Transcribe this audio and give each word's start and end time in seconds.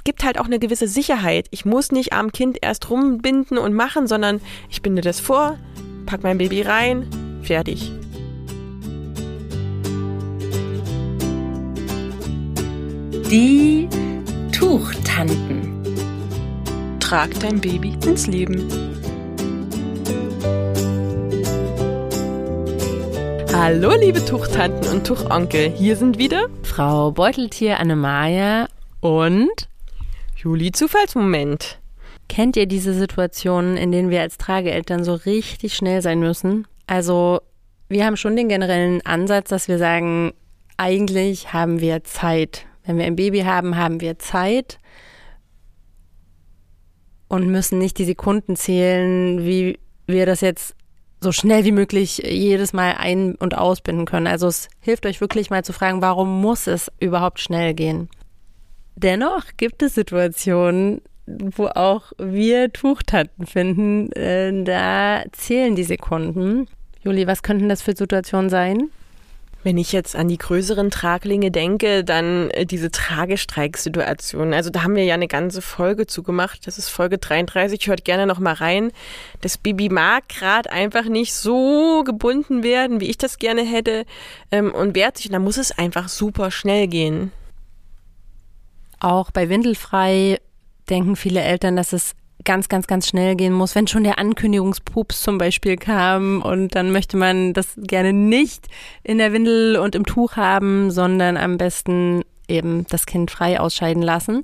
es 0.00 0.04
gibt 0.04 0.24
halt 0.24 0.38
auch 0.40 0.46
eine 0.46 0.58
gewisse 0.58 0.88
Sicherheit. 0.88 1.46
Ich 1.50 1.66
muss 1.66 1.92
nicht 1.92 2.14
am 2.14 2.32
Kind 2.32 2.56
erst 2.62 2.88
rumbinden 2.88 3.58
und 3.58 3.74
machen, 3.74 4.06
sondern 4.06 4.40
ich 4.70 4.80
binde 4.80 5.02
das 5.02 5.20
vor, 5.20 5.58
pack 6.06 6.22
mein 6.22 6.38
Baby 6.38 6.62
rein, 6.62 7.06
fertig. 7.42 7.92
Die 13.30 13.90
Tuchtanten. 14.52 15.84
Trag 16.98 17.38
dein 17.40 17.60
Baby 17.60 17.94
ins 18.06 18.26
Leben. 18.26 18.68
Hallo 23.52 23.92
liebe 24.00 24.24
Tuchtanten 24.24 24.90
und 24.90 25.06
Tuchonkel, 25.06 25.68
hier 25.68 25.96
sind 25.96 26.16
wieder 26.16 26.46
Frau 26.62 27.10
Beuteltier 27.10 27.78
Annemaja 27.78 28.66
und 29.02 29.69
Juli 30.42 30.72
Zufallsmoment. 30.72 31.80
Kennt 32.30 32.56
ihr 32.56 32.64
diese 32.64 32.94
Situationen, 32.94 33.76
in 33.76 33.92
denen 33.92 34.08
wir 34.08 34.22
als 34.22 34.38
Trageeltern 34.38 35.04
so 35.04 35.12
richtig 35.12 35.74
schnell 35.74 36.00
sein 36.00 36.20
müssen? 36.20 36.66
Also 36.86 37.42
wir 37.90 38.06
haben 38.06 38.16
schon 38.16 38.36
den 38.36 38.48
generellen 38.48 39.04
Ansatz, 39.04 39.50
dass 39.50 39.68
wir 39.68 39.76
sagen, 39.76 40.32
eigentlich 40.78 41.52
haben 41.52 41.80
wir 41.80 42.04
Zeit. 42.04 42.64
Wenn 42.86 42.96
wir 42.96 43.04
ein 43.04 43.16
Baby 43.16 43.40
haben, 43.40 43.76
haben 43.76 44.00
wir 44.00 44.18
Zeit 44.18 44.78
und 47.28 47.48
müssen 47.48 47.78
nicht 47.78 47.98
die 47.98 48.06
Sekunden 48.06 48.56
zählen, 48.56 49.44
wie 49.44 49.78
wir 50.06 50.24
das 50.24 50.40
jetzt 50.40 50.74
so 51.20 51.32
schnell 51.32 51.66
wie 51.66 51.72
möglich 51.72 52.16
jedes 52.24 52.72
Mal 52.72 52.94
ein- 52.94 53.34
und 53.34 53.58
ausbinden 53.58 54.06
können. 54.06 54.26
Also 54.26 54.46
es 54.46 54.70
hilft 54.80 55.04
euch 55.04 55.20
wirklich 55.20 55.50
mal 55.50 55.64
zu 55.64 55.74
fragen, 55.74 56.00
warum 56.00 56.40
muss 56.40 56.66
es 56.66 56.90
überhaupt 56.98 57.40
schnell 57.40 57.74
gehen? 57.74 58.08
Dennoch 58.96 59.44
gibt 59.56 59.82
es 59.82 59.94
Situationen, 59.94 61.00
wo 61.26 61.66
auch 61.66 62.12
wir 62.18 62.72
Tuchtanten 62.72 63.46
finden, 63.46 64.12
äh, 64.12 64.64
da 64.64 65.22
zählen 65.32 65.76
die 65.76 65.84
Sekunden. 65.84 66.66
Juli, 67.02 67.26
was 67.26 67.42
könnten 67.42 67.68
das 67.68 67.82
für 67.82 67.96
Situationen 67.96 68.50
sein? 68.50 68.90
Wenn 69.62 69.76
ich 69.76 69.92
jetzt 69.92 70.16
an 70.16 70.28
die 70.28 70.38
größeren 70.38 70.90
Traglinge 70.90 71.50
denke, 71.50 72.02
dann 72.02 72.50
äh, 72.50 72.64
diese 72.64 72.90
Tragestreiksituation. 72.90 74.54
Also 74.54 74.70
da 74.70 74.82
haben 74.82 74.96
wir 74.96 75.04
ja 75.04 75.14
eine 75.14 75.28
ganze 75.28 75.60
Folge 75.60 76.06
zugemacht. 76.06 76.66
Das 76.66 76.78
ist 76.78 76.88
Folge 76.88 77.18
33. 77.18 77.86
Hört 77.86 78.06
gerne 78.06 78.26
noch 78.26 78.38
mal 78.38 78.54
rein. 78.54 78.90
Das 79.42 79.58
Baby 79.58 79.90
mag 79.90 80.28
gerade 80.30 80.72
einfach 80.72 81.04
nicht 81.04 81.34
so 81.34 82.04
gebunden 82.04 82.62
werden, 82.62 83.02
wie 83.02 83.10
ich 83.10 83.18
das 83.18 83.38
gerne 83.38 83.62
hätte 83.62 84.06
ähm, 84.50 84.72
und 84.72 84.94
wehrt 84.94 85.18
sich. 85.18 85.26
Und 85.26 85.34
da 85.34 85.38
muss 85.38 85.58
es 85.58 85.76
einfach 85.76 86.08
super 86.08 86.50
schnell 86.50 86.86
gehen. 86.86 87.30
Auch 89.00 89.30
bei 89.30 89.48
Windelfrei 89.48 90.38
denken 90.88 91.16
viele 91.16 91.40
Eltern, 91.40 91.76
dass 91.76 91.92
es 91.92 92.14
ganz, 92.44 92.68
ganz, 92.68 92.86
ganz 92.86 93.08
schnell 93.08 93.36
gehen 93.36 93.52
muss. 93.52 93.74
Wenn 93.74 93.86
schon 93.86 94.04
der 94.04 94.18
Ankündigungspups 94.18 95.22
zum 95.22 95.38
Beispiel 95.38 95.76
kam 95.76 96.42
und 96.42 96.74
dann 96.74 96.92
möchte 96.92 97.16
man 97.16 97.52
das 97.52 97.74
gerne 97.76 98.12
nicht 98.12 98.68
in 99.02 99.18
der 99.18 99.32
Windel 99.32 99.76
und 99.76 99.94
im 99.94 100.06
Tuch 100.06 100.36
haben, 100.36 100.90
sondern 100.90 101.36
am 101.36 101.58
besten 101.58 102.22
eben 102.48 102.86
das 102.88 103.06
Kind 103.06 103.30
frei 103.30 103.60
ausscheiden 103.60 104.02
lassen. 104.02 104.42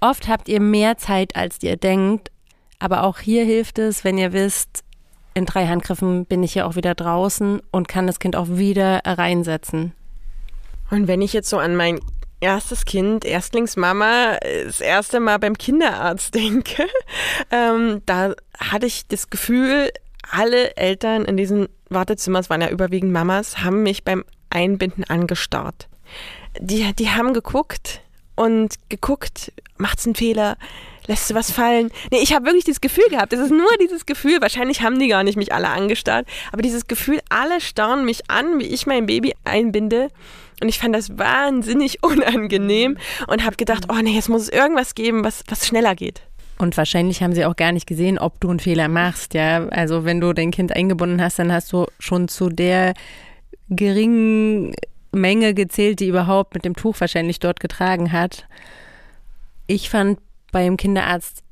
Oft 0.00 0.28
habt 0.28 0.48
ihr 0.48 0.60
mehr 0.60 0.98
Zeit, 0.98 1.36
als 1.36 1.62
ihr 1.62 1.76
denkt, 1.76 2.30
aber 2.78 3.04
auch 3.04 3.18
hier 3.18 3.44
hilft 3.44 3.78
es, 3.78 4.04
wenn 4.04 4.18
ihr 4.18 4.32
wisst, 4.32 4.84
in 5.34 5.46
drei 5.46 5.66
Handgriffen 5.66 6.26
bin 6.26 6.42
ich 6.42 6.52
hier 6.52 6.66
auch 6.66 6.76
wieder 6.76 6.94
draußen 6.94 7.60
und 7.70 7.88
kann 7.88 8.06
das 8.06 8.18
Kind 8.18 8.36
auch 8.36 8.48
wieder 8.50 9.00
reinsetzen. 9.04 9.92
Und 10.90 11.08
wenn 11.08 11.22
ich 11.22 11.32
jetzt 11.32 11.50
so 11.50 11.58
an 11.58 11.76
mein 11.76 11.98
erstes 12.44 12.84
Kind, 12.84 13.24
Erstlingsmama, 13.24 14.36
das 14.66 14.82
erste 14.82 15.18
Mal 15.18 15.38
beim 15.38 15.56
Kinderarzt 15.56 16.34
denke, 16.34 16.86
ähm, 17.50 18.02
da 18.04 18.34
hatte 18.58 18.84
ich 18.86 19.06
das 19.08 19.30
Gefühl, 19.30 19.90
alle 20.30 20.76
Eltern 20.76 21.24
in 21.24 21.38
diesem 21.38 21.68
Wartezimmer, 21.88 22.38
es 22.38 22.50
waren 22.50 22.60
ja 22.60 22.68
überwiegend 22.68 23.12
Mamas, 23.12 23.58
haben 23.64 23.82
mich 23.82 24.04
beim 24.04 24.24
Einbinden 24.50 25.04
angestarrt. 25.04 25.88
Die, 26.60 26.92
die 26.94 27.10
haben 27.10 27.32
geguckt 27.32 28.02
und 28.36 28.74
geguckt, 28.90 29.50
macht's 29.78 30.04
einen 30.04 30.14
Fehler, 30.14 30.58
lässt 31.06 31.30
du 31.30 31.34
was 31.34 31.50
fallen? 31.50 31.90
Nee, 32.10 32.20
ich 32.20 32.34
habe 32.34 32.44
wirklich 32.44 32.64
dieses 32.64 32.82
Gefühl 32.82 33.08
gehabt. 33.08 33.32
Es 33.32 33.40
ist 33.40 33.52
nur 33.52 33.70
dieses 33.80 34.04
Gefühl, 34.04 34.42
wahrscheinlich 34.42 34.82
haben 34.82 34.98
die 34.98 35.08
gar 35.08 35.24
nicht 35.24 35.36
mich 35.36 35.52
alle 35.52 35.68
angestarrt, 35.68 36.26
aber 36.52 36.60
dieses 36.60 36.86
Gefühl, 36.86 37.20
alle 37.30 37.62
starren 37.62 38.04
mich 38.04 38.30
an, 38.30 38.58
wie 38.58 38.66
ich 38.66 38.86
mein 38.86 39.06
Baby 39.06 39.34
einbinde. 39.44 40.10
Und 40.64 40.70
ich 40.70 40.78
fand 40.78 40.94
das 40.94 41.18
wahnsinnig 41.18 41.98
unangenehm 42.02 42.96
und 43.26 43.44
habe 43.44 43.56
gedacht, 43.56 43.84
oh 43.92 44.00
nee, 44.02 44.14
jetzt 44.14 44.30
muss 44.30 44.44
es 44.44 44.48
irgendwas 44.48 44.94
geben, 44.94 45.22
was, 45.22 45.44
was 45.46 45.66
schneller 45.66 45.94
geht. 45.94 46.22
Und 46.56 46.74
wahrscheinlich 46.78 47.22
haben 47.22 47.34
sie 47.34 47.44
auch 47.44 47.54
gar 47.54 47.70
nicht 47.70 47.86
gesehen, 47.86 48.18
ob 48.18 48.40
du 48.40 48.48
einen 48.48 48.60
Fehler 48.60 48.88
machst, 48.88 49.34
ja. 49.34 49.68
Also 49.68 50.06
wenn 50.06 50.22
du 50.22 50.32
dein 50.32 50.52
Kind 50.52 50.74
eingebunden 50.74 51.20
hast, 51.20 51.38
dann 51.38 51.52
hast 51.52 51.70
du 51.70 51.84
schon 51.98 52.28
zu 52.28 52.48
der 52.48 52.94
geringen 53.68 54.74
Menge 55.12 55.52
gezählt, 55.52 56.00
die 56.00 56.08
überhaupt 56.08 56.54
mit 56.54 56.64
dem 56.64 56.74
Tuch 56.74 56.98
wahrscheinlich 56.98 57.40
dort 57.40 57.60
getragen 57.60 58.10
hat. 58.10 58.46
Ich 59.66 59.90
fand 59.90 60.18
beim 60.50 60.78
Kinderarzt 60.78 61.43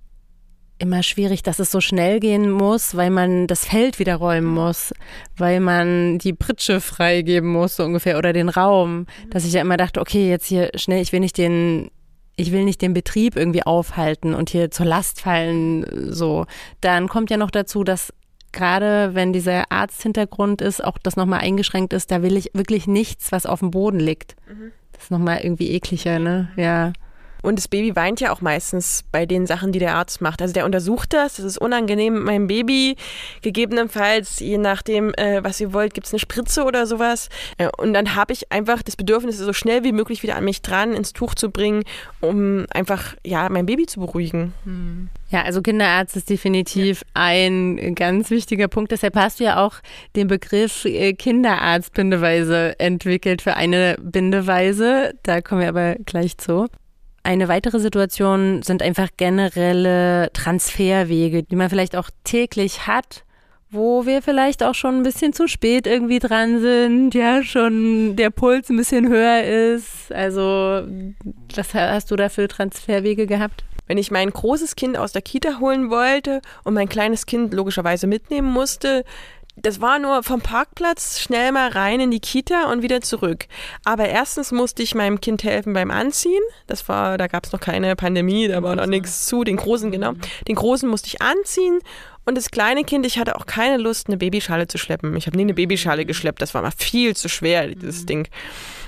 immer 0.83 1.05
schwierig, 1.05 1.43
dass 1.45 1.61
es 1.61 1.71
so 1.71 1.81
schnell 1.81 2.19
gehen 2.19 2.51
muss, 2.51 2.97
weil 2.97 3.11
man 3.11 3.47
das 3.47 3.65
Feld 3.65 4.01
wieder 4.01 4.17
räumen 4.17 4.49
muss, 4.49 4.93
weil 5.37 5.61
man 5.61 6.19
die 6.19 6.33
Pritsche 6.33 6.81
freigeben 6.81 7.49
muss, 7.51 7.77
so 7.77 7.85
ungefähr, 7.85 8.19
oder 8.19 8.33
den 8.33 8.49
Raum. 8.49 9.07
Dass 9.31 9.45
ich 9.45 9.53
ja 9.53 9.61
immer 9.61 9.77
dachte, 9.77 10.01
okay, 10.01 10.29
jetzt 10.29 10.47
hier 10.47 10.71
schnell, 10.75 11.01
ich 11.01 11.13
will 11.13 11.21
nicht 11.21 11.39
den, 11.39 11.91
ich 12.35 12.51
will 12.51 12.65
nicht 12.65 12.83
den 12.83 12.95
Betrieb 12.95 13.37
irgendwie 13.37 13.63
aufhalten 13.63 14.35
und 14.35 14.51
hier 14.51 14.73
zur 14.73 14.87
Last 14.87 15.21
fallen, 15.21 16.13
so. 16.13 16.47
Dann 16.81 17.09
kommt 17.09 17.31
ja 17.31 17.37
noch 17.37 17.53
dazu, 17.53 17.85
dass 17.85 18.13
gerade 18.51 19.15
wenn 19.15 19.33
dieser 19.33 19.71
Arzthintergrund 19.71 20.61
ist, 20.61 20.85
auch 20.85 20.99
das 20.99 21.15
nochmal 21.15 21.41
eingeschränkt 21.41 21.93
ist, 21.93 22.11
da 22.11 22.23
will 22.23 22.37
ich 22.37 22.51
wirklich 22.55 22.89
nichts, 22.89 23.31
was 23.31 23.47
auf 23.47 23.61
dem 23.61 23.71
Boden 23.71 24.01
liegt. 24.01 24.35
Mhm. 24.49 24.73
Das 24.93 25.05
ist 25.05 25.11
nochmal 25.13 25.41
irgendwie 25.43 25.71
ekliger, 25.71 26.19
ne? 26.19 26.51
Ja. 26.57 26.93
Und 27.43 27.59
das 27.59 27.69
Baby 27.69 27.95
weint 27.97 28.21
ja 28.21 28.33
auch 28.33 28.41
meistens 28.41 29.05
bei 29.13 29.27
den 29.27 29.47
Sachen, 29.47 29.73
die 29.73 29.79
der 29.79 29.95
Arzt 29.97 30.21
macht. 30.21 30.41
Also 30.41 30.55
der 30.55 30.65
untersucht 30.65 31.13
das, 31.13 31.37
das 31.37 31.45
ist 31.45 31.59
unangenehm 31.59 32.15
mit 32.15 32.25
meinem 32.25 32.47
Baby. 32.47 32.97
Gegebenenfalls, 33.43 34.41
je 34.41 34.59
nachdem, 34.59 35.13
äh, 35.15 35.43
was 35.43 35.61
ihr 35.61 35.73
wollt, 35.73 35.95
gibt 35.95 36.07
es 36.07 36.13
eine 36.13 36.21
Spritze 36.21 36.65
oder 36.65 36.87
sowas. 36.87 37.29
Äh, 37.59 37.69
und 37.77 37.93
dann 37.93 38.15
habe 38.15 38.33
ich 38.33 38.53
einfach 38.53 38.83
das 38.83 38.97
Bedürfnis, 38.97 39.39
so 39.39 39.53
schnell 39.53 39.85
wie 39.85 39.93
möglich 39.93 40.23
wieder 40.23 40.37
an 40.37 40.45
mich 40.45 40.63
dran, 40.63 40.95
ins 40.95 41.13
Tuch 41.13 41.35
zu 41.35 41.51
bringen, 41.51 41.83
um 42.21 42.67
einfach 42.71 43.17
ja 43.25 43.49
mein 43.49 43.67
Baby 43.67 43.87
zu 43.87 44.01
beruhigen. 44.01 44.55
Ja, 45.31 45.43
also 45.43 45.63
Kinderarzt 45.63 46.17
ist 46.17 46.31
definitiv 46.31 47.01
ja. 47.01 47.07
ein 47.15 47.95
ganz 47.95 48.31
wichtiger 48.31 48.69
Punkt. 48.69 48.93
Deshalb 48.93 49.17
hast 49.17 49.41
du 49.41 49.45
ja 49.45 49.65
auch 49.65 49.77
den 50.15 50.29
Begriff 50.29 50.85
äh, 50.85 51.15
Kinderarzt-Bindeweise 51.15 52.79
entwickelt 52.79 53.43
für 53.43 53.55
eine 53.55 53.97
Bindeweise. 54.01 55.15
Da 55.23 55.41
kommen 55.41 55.63
wir 55.63 55.69
aber 55.69 55.97
gleich 56.05 56.39
zu. 56.39 56.69
Eine 57.25 57.49
weitere 57.49 57.79
Situation 57.79 58.63
sind 58.63 58.83
einfach 58.83 59.09
generelle 59.17 60.31
Transferwege, 60.33 61.45
die 61.45 61.57
man 61.57 61.71
vielleicht 61.71 61.95
auch 61.95 62.11
täglich 62.25 62.89
hat, 62.89 63.25
wo 63.71 64.07
wir 64.07 64.23
vielleicht 64.23 64.63
auch 64.63 64.75
schon 64.75 64.97
ein 64.97 65.03
bisschen 65.03 65.33
zu 65.33 65.47
spät 65.47 65.87
irgendwie 65.87 66.19
dran 66.19 66.61
sind, 66.61 67.15
ja, 67.15 67.43
schon 67.43 68.17
der 68.17 68.31
Puls 68.31 68.69
ein 68.69 68.77
bisschen 68.77 69.09
höher 69.09 69.43
ist. 69.45 70.13
Also, 70.13 70.83
was 71.55 71.75
hast 71.75 72.11
du 72.11 72.17
da 72.17 72.29
für 72.29 72.49
Transferwege 72.49 73.27
gehabt? 73.27 73.65
Wenn 73.87 73.99
ich 73.99 74.11
mein 74.11 74.31
großes 74.31 74.77
Kind 74.77 74.99
aus 74.99 75.13
der 75.13 75.23
Kita 75.23 75.59
holen 75.61 75.91
wollte 75.91 76.43
und 76.65 76.75
mein 76.75 76.89
kleines 76.89 77.25
Kind 77.25 77.55
logischerweise 77.55 78.07
mitnehmen 78.07 78.51
musste, 78.51 79.05
das 79.57 79.81
war 79.81 79.99
nur 79.99 80.23
vom 80.23 80.41
Parkplatz 80.41 81.21
schnell 81.21 81.53
mal 81.53 81.69
rein 81.69 82.01
in 82.01 82.11
die 82.11 82.21
Kita 82.21 82.71
und 82.73 82.83
wieder 82.83 83.01
zurück. 83.03 83.47
Aber 83.85 84.09
erstens 84.09 84.51
musste 84.51 84.83
ich 84.83 84.95
meinem 84.95 85.21
Kind 85.21 85.45
helfen 85.45 85.75
beim 85.75 85.91
Anziehen. 85.91 86.43
Das 86.67 86.89
war, 86.89 87.19
da 87.19 87.27
gab 87.27 87.45
es 87.45 87.53
noch 87.53 87.61
keine 87.61 87.95
Pandemie, 87.95 88.49
da 88.49 88.63
war 88.63 88.75
noch 88.77 88.87
nichts 88.87 89.27
zu. 89.27 89.45
Den 89.45 89.57
Großen, 89.57 89.91
genau. 89.91 90.15
Den 90.49 90.55
Großen 90.55 90.89
musste 90.89 91.09
ich 91.09 91.21
anziehen. 91.21 91.81
Und 92.25 92.39
das 92.39 92.51
kleine 92.51 92.85
Kind, 92.85 93.05
ich 93.05 93.19
hatte 93.19 93.37
auch 93.37 93.47
keine 93.47 93.77
Lust, 93.77 94.07
eine 94.07 94.17
Babyschale 94.17 94.69
zu 94.69 94.79
schleppen. 94.79 95.17
Ich 95.17 95.27
habe 95.27 95.37
nie 95.37 95.43
eine 95.43 95.55
Babyschale 95.55 96.07
geschleppt. 96.07 96.41
Das 96.41 96.55
war 96.55 96.63
mal 96.63 96.73
viel 96.77 97.15
zu 97.17 97.29
schwer, 97.29 97.67
dieses 97.69 98.03
mhm. 98.03 98.07
Ding. 98.07 98.29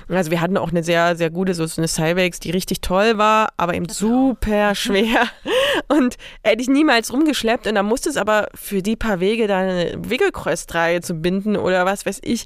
Also 0.07 0.29
wir 0.29 0.41
hatten 0.41 0.57
auch 0.57 0.69
eine 0.69 0.83
sehr, 0.83 1.15
sehr 1.15 1.29
gute, 1.29 1.53
so 1.53 1.63
eine 1.77 1.87
Cybex, 1.87 2.39
die 2.39 2.51
richtig 2.51 2.81
toll 2.81 3.17
war, 3.17 3.49
aber 3.57 3.73
eben 3.73 3.89
super 3.89 4.75
schwer. 4.75 5.27
Und 5.87 6.17
hätte 6.43 6.61
ich 6.61 6.69
niemals 6.69 7.11
rumgeschleppt. 7.11 7.67
Und 7.67 7.75
dann 7.75 7.85
musste 7.85 8.09
es 8.09 8.17
aber 8.17 8.47
für 8.53 8.81
die 8.81 8.95
paar 8.95 9.19
Wege 9.19 9.47
da 9.47 9.59
eine 9.59 9.93
Wickelkreuztreihe 9.97 11.01
zu 11.01 11.15
binden 11.15 11.57
oder 11.57 11.85
was 11.85 12.05
weiß 12.05 12.19
ich, 12.23 12.45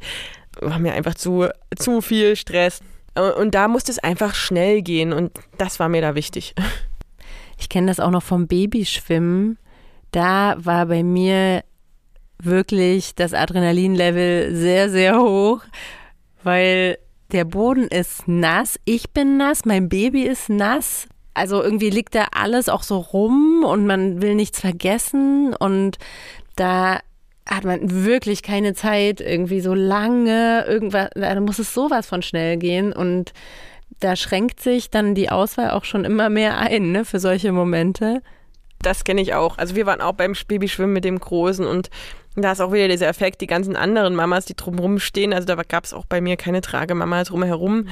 war 0.61 0.79
mir 0.79 0.93
einfach 0.93 1.15
zu, 1.15 1.47
zu 1.77 2.01
viel 2.01 2.35
Stress. 2.35 2.79
Und 3.15 3.55
da 3.55 3.67
musste 3.67 3.91
es 3.91 3.99
einfach 3.99 4.35
schnell 4.35 4.81
gehen 4.81 5.11
und 5.11 5.31
das 5.57 5.79
war 5.79 5.89
mir 5.89 6.01
da 6.01 6.15
wichtig. 6.15 6.55
Ich 7.57 7.67
kenne 7.67 7.87
das 7.87 7.99
auch 7.99 8.11
noch 8.11 8.23
vom 8.23 8.47
Babyschwimmen. 8.47 9.57
Da 10.11 10.55
war 10.57 10.85
bei 10.85 11.03
mir 11.03 11.63
wirklich 12.41 13.15
das 13.15 13.33
Adrenalinlevel 13.33 14.55
sehr, 14.55 14.89
sehr 14.89 15.19
hoch, 15.19 15.61
weil 16.41 16.97
der 17.31 17.45
Boden 17.45 17.87
ist 17.87 18.27
nass, 18.27 18.79
ich 18.85 19.11
bin 19.11 19.37
nass, 19.37 19.65
mein 19.65 19.89
Baby 19.89 20.23
ist 20.23 20.49
nass. 20.49 21.07
Also 21.33 21.61
irgendwie 21.63 21.89
liegt 21.89 22.15
da 22.15 22.27
alles 22.31 22.69
auch 22.69 22.83
so 22.83 22.97
rum 22.97 23.63
und 23.63 23.85
man 23.85 24.21
will 24.21 24.35
nichts 24.35 24.59
vergessen. 24.59 25.53
Und 25.53 25.97
da 26.55 26.99
hat 27.45 27.63
man 27.63 28.03
wirklich 28.03 28.43
keine 28.43 28.73
Zeit, 28.73 29.21
irgendwie 29.21 29.61
so 29.61 29.73
lange, 29.73 30.65
irgendwas, 30.67 31.09
da 31.15 31.39
muss 31.39 31.59
es 31.59 31.73
sowas 31.73 32.07
von 32.07 32.21
schnell 32.21 32.57
gehen. 32.57 32.91
Und 32.91 33.33
da 33.99 34.15
schränkt 34.15 34.59
sich 34.59 34.89
dann 34.89 35.15
die 35.15 35.29
Auswahl 35.29 35.71
auch 35.71 35.83
schon 35.83 36.05
immer 36.05 36.29
mehr 36.29 36.57
ein, 36.57 36.91
ne, 36.91 37.05
für 37.05 37.19
solche 37.19 37.51
Momente. 37.51 38.21
Das 38.81 39.03
kenne 39.03 39.21
ich 39.21 39.33
auch. 39.33 39.57
Also 39.57 39.75
wir 39.75 39.85
waren 39.85 40.01
auch 40.01 40.13
beim 40.13 40.33
Babyschwimmen 40.47 40.93
mit 40.93 41.05
dem 41.05 41.19
Großen 41.19 41.65
und 41.65 41.89
da 42.35 42.51
ist 42.51 42.61
auch 42.61 42.71
wieder 42.71 42.87
dieser 42.87 43.07
Effekt, 43.07 43.41
die 43.41 43.47
ganzen 43.47 43.75
anderen 43.75 44.15
Mamas, 44.15 44.45
die 44.45 44.55
drumherum 44.55 44.99
stehen. 44.99 45.33
Also 45.33 45.45
da 45.45 45.55
gab 45.55 45.85
es 45.85 45.93
auch 45.93 46.05
bei 46.05 46.21
mir 46.21 46.37
keine 46.37 46.61
Tragemama 46.61 47.23
drumherum. 47.23 47.87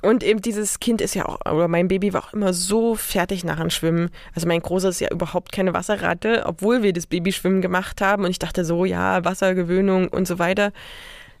Und 0.00 0.22
eben 0.22 0.40
dieses 0.40 0.78
Kind 0.78 1.00
ist 1.00 1.14
ja 1.14 1.26
auch, 1.26 1.40
oder 1.40 1.66
mein 1.66 1.88
Baby 1.88 2.12
war 2.12 2.24
auch 2.24 2.32
immer 2.32 2.52
so 2.52 2.94
fertig 2.94 3.42
nach 3.42 3.58
dem 3.58 3.70
Schwimmen. 3.70 4.10
Also 4.34 4.46
mein 4.46 4.62
Großer 4.62 4.90
ist 4.90 5.00
ja 5.00 5.10
überhaupt 5.10 5.50
keine 5.50 5.74
Wasserratte, 5.74 6.44
obwohl 6.46 6.82
wir 6.82 6.92
das 6.92 7.06
Babyschwimmen 7.06 7.62
gemacht 7.62 8.00
haben. 8.00 8.24
Und 8.24 8.30
ich 8.30 8.38
dachte 8.38 8.64
so, 8.64 8.84
ja, 8.84 9.24
Wassergewöhnung 9.24 10.08
und 10.08 10.28
so 10.28 10.38
weiter 10.38 10.72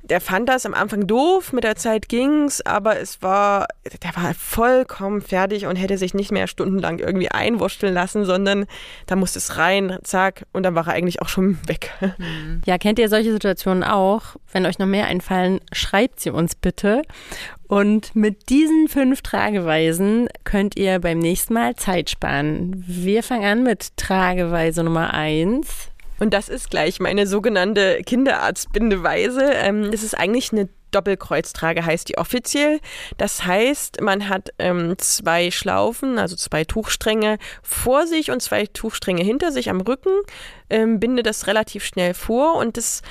der 0.02 0.20
fand 0.20 0.48
das 0.48 0.64
am 0.64 0.74
Anfang 0.74 1.06
doof, 1.06 1.52
mit 1.52 1.64
der 1.64 1.76
Zeit 1.76 2.08
ging's, 2.08 2.60
aber 2.60 2.98
es 2.98 3.20
war, 3.20 3.66
der 4.02 4.16
war 4.16 4.32
vollkommen 4.34 5.20
fertig 5.20 5.66
und 5.66 5.76
hätte 5.76 5.98
sich 5.98 6.14
nicht 6.14 6.32
mehr 6.32 6.46
stundenlang 6.46 6.98
irgendwie 6.98 7.30
einwurschteln 7.30 7.92
lassen, 7.92 8.24
sondern 8.24 8.66
da 9.06 9.16
musste 9.16 9.38
es 9.38 9.56
rein, 9.56 9.98
zack, 10.02 10.46
und 10.52 10.62
dann 10.62 10.74
war 10.74 10.86
er 10.86 10.94
eigentlich 10.94 11.20
auch 11.20 11.28
schon 11.28 11.58
weg. 11.66 11.90
Mhm. 12.18 12.62
Ja, 12.64 12.78
kennt 12.78 12.98
ihr 12.98 13.08
solche 13.08 13.32
Situationen 13.32 13.84
auch? 13.84 14.36
Wenn 14.52 14.66
euch 14.66 14.78
noch 14.78 14.86
mehr 14.86 15.06
einfallen, 15.06 15.60
schreibt 15.72 16.20
sie 16.20 16.30
uns 16.30 16.54
bitte. 16.54 17.02
Und 17.66 18.16
mit 18.16 18.48
diesen 18.48 18.88
fünf 18.88 19.20
Trageweisen 19.20 20.28
könnt 20.44 20.78
ihr 20.78 21.00
beim 21.00 21.18
nächsten 21.18 21.52
Mal 21.52 21.76
Zeit 21.76 22.08
sparen. 22.08 22.82
Wir 22.86 23.22
fangen 23.22 23.44
an 23.44 23.62
mit 23.62 23.96
Trageweise 23.98 24.82
Nummer 24.82 25.12
eins. 25.12 25.90
Und 26.18 26.34
das 26.34 26.48
ist 26.48 26.70
gleich 26.70 27.00
meine 27.00 27.26
sogenannte 27.26 28.02
Kinderarztbindeweise. 28.04 29.42
Ähm, 29.42 29.90
das 29.90 30.02
ist 30.02 30.14
eigentlich 30.14 30.52
eine 30.52 30.68
Doppelkreuztrage 30.90 31.84
heißt 31.84 32.08
die 32.08 32.18
offiziell. 32.18 32.80
Das 33.16 33.44
heißt, 33.44 34.00
man 34.00 34.28
hat 34.28 34.50
ähm, 34.58 34.96
zwei 34.98 35.50
Schlaufen, 35.50 36.18
also 36.18 36.36
zwei 36.36 36.64
Tuchstränge 36.64 37.38
vor 37.62 38.06
sich 38.06 38.30
und 38.30 38.40
zwei 38.40 38.66
Tuchstränge 38.66 39.22
hinter 39.22 39.52
sich 39.52 39.70
am 39.70 39.80
Rücken, 39.80 40.10
ähm, 40.70 41.00
binde 41.00 41.22
das 41.22 41.46
relativ 41.46 41.84
schnell 41.84 42.14
vor 42.14 42.54
und 42.56 42.76
das 42.76 43.02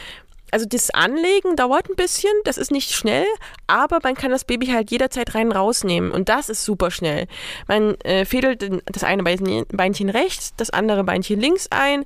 also 0.50 0.66
das 0.66 0.92
Anlegen 0.92 1.58
dauert 1.58 1.90
ein 1.90 1.98
bisschen, 1.98 2.32
das 2.46 2.58
ist 2.58 2.72
nicht 2.72 2.94
schnell, 2.94 3.26
aber 3.68 4.00
man 4.02 4.16
kann 4.16 4.32
das 4.32 4.46
Baby 4.46 4.68
halt 4.68 4.92
jederzeit 4.92 5.36
rein 5.36 5.52
rausnehmen 5.52 6.10
und 6.12 6.30
das 6.30 6.48
ist 6.48 6.64
super 6.64 6.90
schnell. 6.90 7.28
Man 7.68 7.96
äh, 8.02 8.24
fädelt 8.24 8.66
das 8.86 9.04
eine 9.04 9.24
Beinchen 9.24 10.10
rechts, 10.10 10.54
das 10.56 10.70
andere 10.70 11.04
Beinchen 11.04 11.42
links 11.42 11.68
ein, 11.70 12.06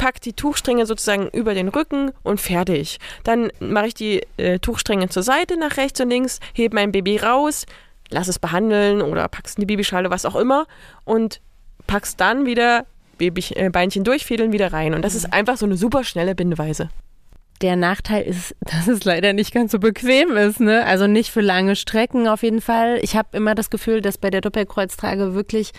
pack 0.00 0.22
die 0.22 0.32
Tuchstränge 0.32 0.86
sozusagen 0.86 1.28
über 1.28 1.52
den 1.52 1.68
Rücken 1.68 2.12
und 2.22 2.40
fertig. 2.40 2.98
Dann 3.22 3.52
mache 3.60 3.88
ich 3.88 3.94
die 3.94 4.22
äh, 4.38 4.58
Tuchstränge 4.58 5.10
zur 5.10 5.22
Seite 5.22 5.58
nach 5.58 5.76
rechts 5.76 6.00
und 6.00 6.08
links, 6.08 6.40
hebe 6.54 6.74
mein 6.74 6.90
Baby 6.90 7.18
raus, 7.18 7.66
lass 8.08 8.26
es 8.26 8.38
behandeln 8.38 9.02
oder 9.02 9.28
pack's 9.28 9.56
in 9.56 9.60
die 9.60 9.66
Babyschale, 9.66 10.10
was 10.10 10.24
auch 10.24 10.36
immer 10.36 10.66
und 11.04 11.42
pack's 11.86 12.16
dann 12.16 12.46
wieder 12.46 12.86
Baby, 13.18 13.44
äh, 13.54 13.68
Beinchen 13.68 14.02
durchfädeln 14.02 14.52
wieder 14.52 14.72
rein. 14.72 14.94
Und 14.94 15.02
das 15.02 15.14
ist 15.14 15.34
einfach 15.34 15.58
so 15.58 15.66
eine 15.66 15.76
super 15.76 16.02
schnelle 16.02 16.34
Bindeweise. 16.34 16.88
Der 17.60 17.76
Nachteil 17.76 18.22
ist, 18.22 18.56
dass 18.60 18.88
es 18.88 19.04
leider 19.04 19.34
nicht 19.34 19.52
ganz 19.52 19.70
so 19.70 19.78
bequem 19.80 20.34
ist, 20.34 20.60
ne? 20.60 20.86
Also 20.86 21.08
nicht 21.08 21.30
für 21.30 21.42
lange 21.42 21.76
Strecken 21.76 22.26
auf 22.26 22.42
jeden 22.42 22.62
Fall. 22.62 23.00
Ich 23.02 23.16
habe 23.16 23.36
immer 23.36 23.54
das 23.54 23.68
Gefühl, 23.68 24.00
dass 24.00 24.16
bei 24.16 24.30
der 24.30 24.40
Doppelkreuztrage 24.40 25.34
wirklich 25.34 25.72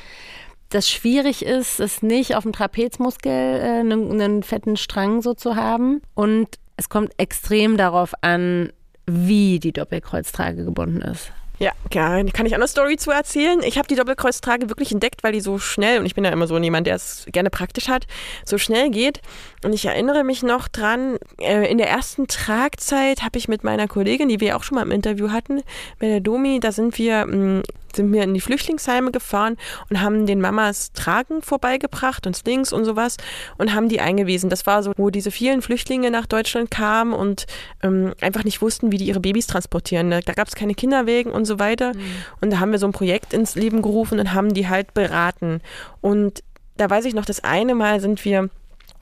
das 0.71 0.89
schwierig 0.89 1.45
ist, 1.45 1.79
es 1.79 2.01
nicht 2.01 2.35
auf 2.35 2.43
dem 2.43 2.53
Trapezmuskel 2.53 3.31
äh, 3.31 3.79
einen, 3.79 4.11
einen 4.11 4.43
fetten 4.43 4.77
Strang 4.77 5.21
so 5.21 5.33
zu 5.33 5.55
haben. 5.55 6.01
Und 6.15 6.47
es 6.77 6.89
kommt 6.89 7.13
extrem 7.17 7.77
darauf 7.77 8.13
an, 8.21 8.71
wie 9.05 9.59
die 9.59 9.73
Doppelkreuztrage 9.73 10.63
gebunden 10.63 11.01
ist. 11.01 11.31
Ja, 11.61 11.73
kann 11.91 12.47
ich 12.47 12.53
auch 12.53 12.57
eine 12.57 12.67
Story 12.67 12.97
zu 12.97 13.11
erzählen. 13.11 13.61
Ich 13.61 13.77
habe 13.77 13.87
die 13.87 13.93
Doppelkreuztrage 13.93 14.67
wirklich 14.69 14.91
entdeckt, 14.91 15.23
weil 15.23 15.31
die 15.31 15.41
so 15.41 15.59
schnell, 15.59 15.99
und 15.99 16.07
ich 16.07 16.15
bin 16.15 16.23
ja 16.23 16.31
immer 16.31 16.47
so 16.47 16.57
jemand, 16.57 16.87
der 16.87 16.95
es 16.95 17.27
gerne 17.31 17.51
praktisch 17.51 17.87
hat, 17.87 18.07
so 18.43 18.57
schnell 18.57 18.89
geht. 18.89 19.21
Und 19.63 19.73
ich 19.73 19.85
erinnere 19.85 20.23
mich 20.23 20.41
noch 20.41 20.67
dran, 20.67 21.19
äh, 21.39 21.69
in 21.69 21.77
der 21.77 21.87
ersten 21.87 22.27
Tragzeit 22.27 23.21
habe 23.21 23.37
ich 23.37 23.47
mit 23.47 23.63
meiner 23.63 23.87
Kollegin, 23.87 24.27
die 24.27 24.39
wir 24.39 24.57
auch 24.57 24.63
schon 24.63 24.77
mal 24.77 24.81
im 24.81 24.89
Interview 24.89 25.29
hatten, 25.29 25.61
bei 25.99 26.07
der 26.07 26.19
Domi, 26.19 26.59
da 26.59 26.71
sind 26.71 26.97
wir 26.97 27.27
mm, 27.27 27.61
sind 27.95 28.11
wir 28.11 28.23
in 28.23 28.33
die 28.33 28.41
Flüchtlingsheime 28.41 29.11
gefahren 29.11 29.57
und 29.89 30.01
haben 30.01 30.25
den 30.25 30.41
Mamas 30.41 30.91
Tragen 30.93 31.41
vorbeigebracht 31.41 32.27
und 32.27 32.35
Slings 32.35 32.73
und 32.73 32.85
sowas 32.85 33.17
und 33.57 33.73
haben 33.73 33.89
die 33.89 33.99
eingewiesen. 33.99 34.49
Das 34.49 34.65
war 34.65 34.83
so, 34.83 34.93
wo 34.97 35.09
diese 35.09 35.31
vielen 35.31 35.61
Flüchtlinge 35.61 36.11
nach 36.11 36.25
Deutschland 36.25 36.71
kamen 36.71 37.13
und 37.13 37.45
ähm, 37.83 38.13
einfach 38.21 38.43
nicht 38.43 38.61
wussten, 38.61 38.91
wie 38.91 38.97
die 38.97 39.05
ihre 39.05 39.19
Babys 39.19 39.47
transportieren. 39.47 40.11
Da, 40.11 40.21
da 40.21 40.33
gab 40.33 40.47
es 40.47 40.55
keine 40.55 40.75
Kinderwegen 40.75 41.31
und 41.31 41.45
so 41.45 41.59
weiter. 41.59 41.93
Mhm. 41.93 42.01
Und 42.41 42.49
da 42.51 42.59
haben 42.59 42.71
wir 42.71 42.79
so 42.79 42.87
ein 42.87 42.93
Projekt 42.93 43.33
ins 43.33 43.55
Leben 43.55 43.81
gerufen 43.81 44.19
und 44.19 44.33
haben 44.33 44.53
die 44.53 44.67
halt 44.67 44.93
beraten. 44.93 45.61
Und 46.01 46.43
da 46.77 46.89
weiß 46.89 47.05
ich 47.05 47.13
noch, 47.13 47.25
das 47.25 47.43
eine 47.43 47.75
Mal 47.75 47.99
sind 47.99 48.23
wir 48.25 48.49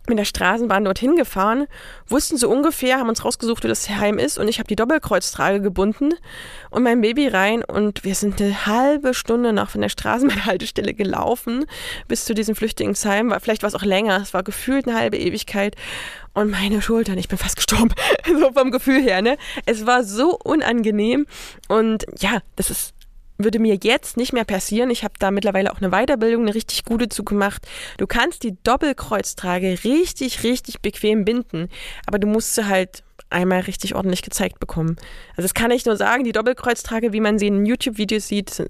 mit 0.10 0.18
der 0.18 0.26
Straßenbahn 0.26 0.84
dorthin 0.84 1.16
gefahren, 1.16 1.68
wussten 2.08 2.38
so 2.38 2.50
ungefähr, 2.50 2.98
haben 2.98 3.10
uns 3.10 3.24
rausgesucht, 3.24 3.64
wo 3.64 3.68
das 3.68 3.90
Heim 3.90 4.18
ist 4.18 4.38
und 4.38 4.48
ich 4.48 4.60
habe 4.60 4.68
die 4.68 4.76
Doppelkreuztrage 4.76 5.62
gebunden 5.62 6.14
und 6.70 6.84
mein 6.84 7.02
Baby 7.02 7.28
rein 7.28 7.64
und 7.64 8.04
wir 8.04 8.16
sind 8.16 8.42
eine 8.42 8.66
halbe 8.66 9.14
Stunde 9.14 9.54
noch 9.54 9.70
von 9.70 9.82
der 9.82 9.90
Straßenbahnhaltestelle 9.90 10.94
gelaufen 10.94 11.66
bis 12.08 12.26
zu 12.26 12.34
diesem 12.34 12.56
Flüchtlingsheim. 12.56 13.34
Vielleicht 13.40 13.64
war 13.64 13.68
es 13.70 13.76
auch 13.76 13.84
länger, 13.84 14.20
es 14.22 14.34
war 14.34 14.44
gefühlt 14.44 14.88
eine 14.88 14.98
halbe 14.98 15.18
Ewigkeit 15.18 15.76
und 16.34 16.52
meine 16.52 16.82
Schultern, 16.82 17.18
ich 17.18 17.28
bin 17.28 17.38
fast 17.38 17.56
gestorben, 17.56 17.94
so 18.40 18.52
vom 18.54 18.72
Gefühl 18.72 19.02
her, 19.02 19.22
ne? 19.22 19.38
Es 19.66 19.86
war 19.86 20.04
so 20.04 20.38
unangenehm 20.38 21.26
und 21.68 22.06
ja, 22.20 22.40
das 22.56 22.70
ist 22.70 22.94
würde 23.40 23.58
mir 23.58 23.80
jetzt 23.82 24.18
nicht 24.18 24.34
mehr 24.34 24.44
passieren. 24.44 24.92
Ich 24.92 25.04
habe 25.04 25.14
da 25.18 25.32
mittlerweile 25.32 25.72
auch 25.72 25.82
eine 25.82 25.90
Weiterbildung, 25.90 26.44
eine 26.44 26.54
richtig 26.54 26.86
gute 26.86 27.10
zugemacht. 27.10 27.68
Du 27.98 28.06
kannst 28.06 28.44
die 28.44 28.58
Doppelkreuztrage 28.64 29.80
richtig, 29.84 30.44
richtig 30.44 30.82
bequem 30.82 31.26
binden, 31.26 31.70
aber 32.06 32.20
du 32.20 32.28
musst 32.28 32.56
sie 32.56 32.68
halt 32.68 33.04
einmal 33.30 33.62
richtig 33.62 33.96
ordentlich 33.96 34.22
gezeigt 34.22 34.60
bekommen. 34.60 34.98
Also 35.32 35.44
das 35.44 35.54
kann 35.54 35.72
ich 35.72 35.86
nur 35.86 35.96
sagen, 35.96 36.24
die 36.24 36.32
Doppelkreuztrage, 36.32 37.14
wie 37.14 37.22
man 37.22 37.40
sie 37.40 37.48
in 37.48 37.66
YouTube-Videos 37.66 38.28
sieht, 38.28 38.64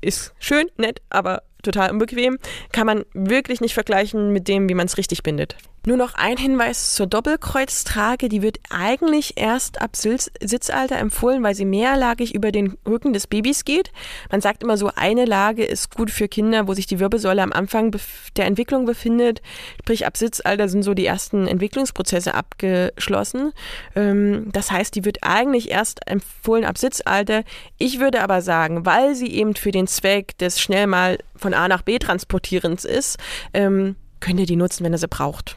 ist 0.00 0.34
schön, 0.38 0.68
nett, 0.76 1.00
aber 1.10 1.42
total 1.62 1.90
unbequem. 1.90 2.38
Kann 2.72 2.86
man 2.86 3.04
wirklich 3.14 3.60
nicht 3.60 3.74
vergleichen 3.74 4.32
mit 4.32 4.48
dem, 4.48 4.68
wie 4.68 4.74
man 4.74 4.86
es 4.86 4.96
richtig 4.98 5.22
bindet. 5.22 5.56
Nur 5.84 5.96
noch 5.96 6.14
ein 6.14 6.36
Hinweis 6.36 6.94
zur 6.94 7.08
Doppelkreuztrage. 7.08 8.28
Die 8.28 8.40
wird 8.40 8.60
eigentlich 8.70 9.32
erst 9.36 9.82
ab 9.82 9.96
Sitzalter 9.96 10.96
empfohlen, 10.96 11.42
weil 11.42 11.56
sie 11.56 11.64
mehrlagig 11.64 12.36
über 12.36 12.52
den 12.52 12.78
Rücken 12.86 13.12
des 13.12 13.26
Babys 13.26 13.64
geht. 13.64 13.90
Man 14.30 14.40
sagt 14.40 14.62
immer 14.62 14.76
so, 14.76 14.92
eine 14.94 15.24
Lage 15.24 15.64
ist 15.64 15.96
gut 15.96 16.12
für 16.12 16.28
Kinder, 16.28 16.68
wo 16.68 16.74
sich 16.74 16.86
die 16.86 17.00
Wirbelsäule 17.00 17.42
am 17.42 17.52
Anfang 17.52 17.90
der 18.36 18.46
Entwicklung 18.46 18.86
befindet. 18.86 19.42
Sprich, 19.80 20.06
ab 20.06 20.16
Sitzalter 20.16 20.68
sind 20.68 20.84
so 20.84 20.94
die 20.94 21.06
ersten 21.06 21.48
Entwicklungsprozesse 21.48 22.32
abgeschlossen. 22.34 23.52
Ähm, 23.96 24.50
das 24.52 24.70
heißt, 24.70 24.94
die 24.94 25.04
wird 25.04 25.18
eigentlich 25.22 25.72
erst 25.72 26.06
empfohlen 26.06 26.64
ab 26.64 26.78
Sitzalter. 26.78 27.42
Ich 27.78 27.98
würde 27.98 28.22
aber 28.22 28.40
sagen, 28.40 28.86
weil 28.86 29.16
sie 29.16 29.32
eben 29.32 29.56
für 29.56 29.72
den 29.72 29.88
Zweck 29.88 30.38
des 30.38 30.60
schnell 30.60 30.86
mal 30.86 31.18
von 31.42 31.54
A 31.54 31.68
nach 31.68 31.82
B 31.82 31.98
transportierens 31.98 32.84
ist, 32.84 33.18
ähm, 33.52 33.96
könnt 34.20 34.40
ihr 34.40 34.46
die 34.46 34.56
nutzen, 34.56 34.84
wenn 34.84 34.94
ihr 34.94 34.98
sie 34.98 35.08
braucht 35.08 35.56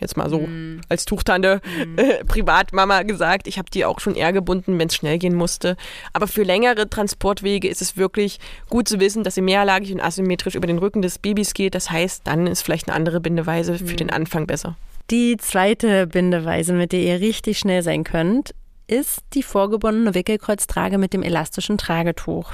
jetzt 0.00 0.16
mal 0.16 0.28
so 0.28 0.40
mm. 0.40 0.82
als 0.88 1.04
Tuchtante 1.04 1.60
mm. 1.64 1.98
äh, 1.98 2.24
Privatmama 2.24 3.02
gesagt. 3.02 3.46
Ich 3.46 3.58
habe 3.58 3.70
die 3.70 3.84
auch 3.84 4.00
schon 4.00 4.14
eher 4.14 4.32
gebunden, 4.32 4.78
wenn 4.78 4.88
es 4.88 4.94
schnell 4.94 5.18
gehen 5.18 5.34
musste. 5.34 5.76
Aber 6.12 6.26
für 6.26 6.42
längere 6.42 6.88
Transportwege 6.88 7.68
ist 7.68 7.82
es 7.82 7.96
wirklich 7.96 8.38
gut 8.70 8.88
zu 8.88 9.00
wissen, 9.00 9.24
dass 9.24 9.34
sie 9.34 9.42
mehrlagig 9.42 9.92
und 9.92 10.00
asymmetrisch 10.00 10.54
über 10.54 10.66
den 10.66 10.78
Rücken 10.78 11.02
des 11.02 11.18
Babys 11.18 11.54
geht. 11.54 11.74
Das 11.74 11.90
heißt, 11.90 12.26
dann 12.26 12.46
ist 12.46 12.62
vielleicht 12.62 12.88
eine 12.88 12.96
andere 12.96 13.20
Bindeweise 13.20 13.78
für 13.78 13.94
mm. 13.94 13.96
den 13.96 14.10
Anfang 14.10 14.46
besser. 14.46 14.76
Die 15.10 15.36
zweite 15.36 16.06
Bindeweise, 16.06 16.72
mit 16.72 16.92
der 16.92 17.00
ihr 17.00 17.20
richtig 17.20 17.58
schnell 17.58 17.82
sein 17.82 18.04
könnt, 18.04 18.54
ist 18.86 19.20
die 19.32 19.42
vorgebundene 19.42 20.14
Wickelkreuztrage 20.14 20.98
mit 20.98 21.12
dem 21.12 21.22
elastischen 21.22 21.78
Tragetuch. 21.78 22.52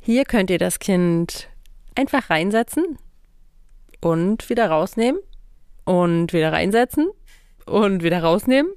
Hier 0.00 0.24
könnt 0.24 0.50
ihr 0.50 0.58
das 0.58 0.78
Kind 0.78 1.48
einfach 1.94 2.30
reinsetzen 2.30 2.98
und 4.00 4.48
wieder 4.48 4.68
rausnehmen 4.68 5.20
und 5.84 6.32
wieder 6.32 6.52
reinsetzen 6.52 7.10
und 7.66 8.02
wieder 8.02 8.22
rausnehmen. 8.22 8.72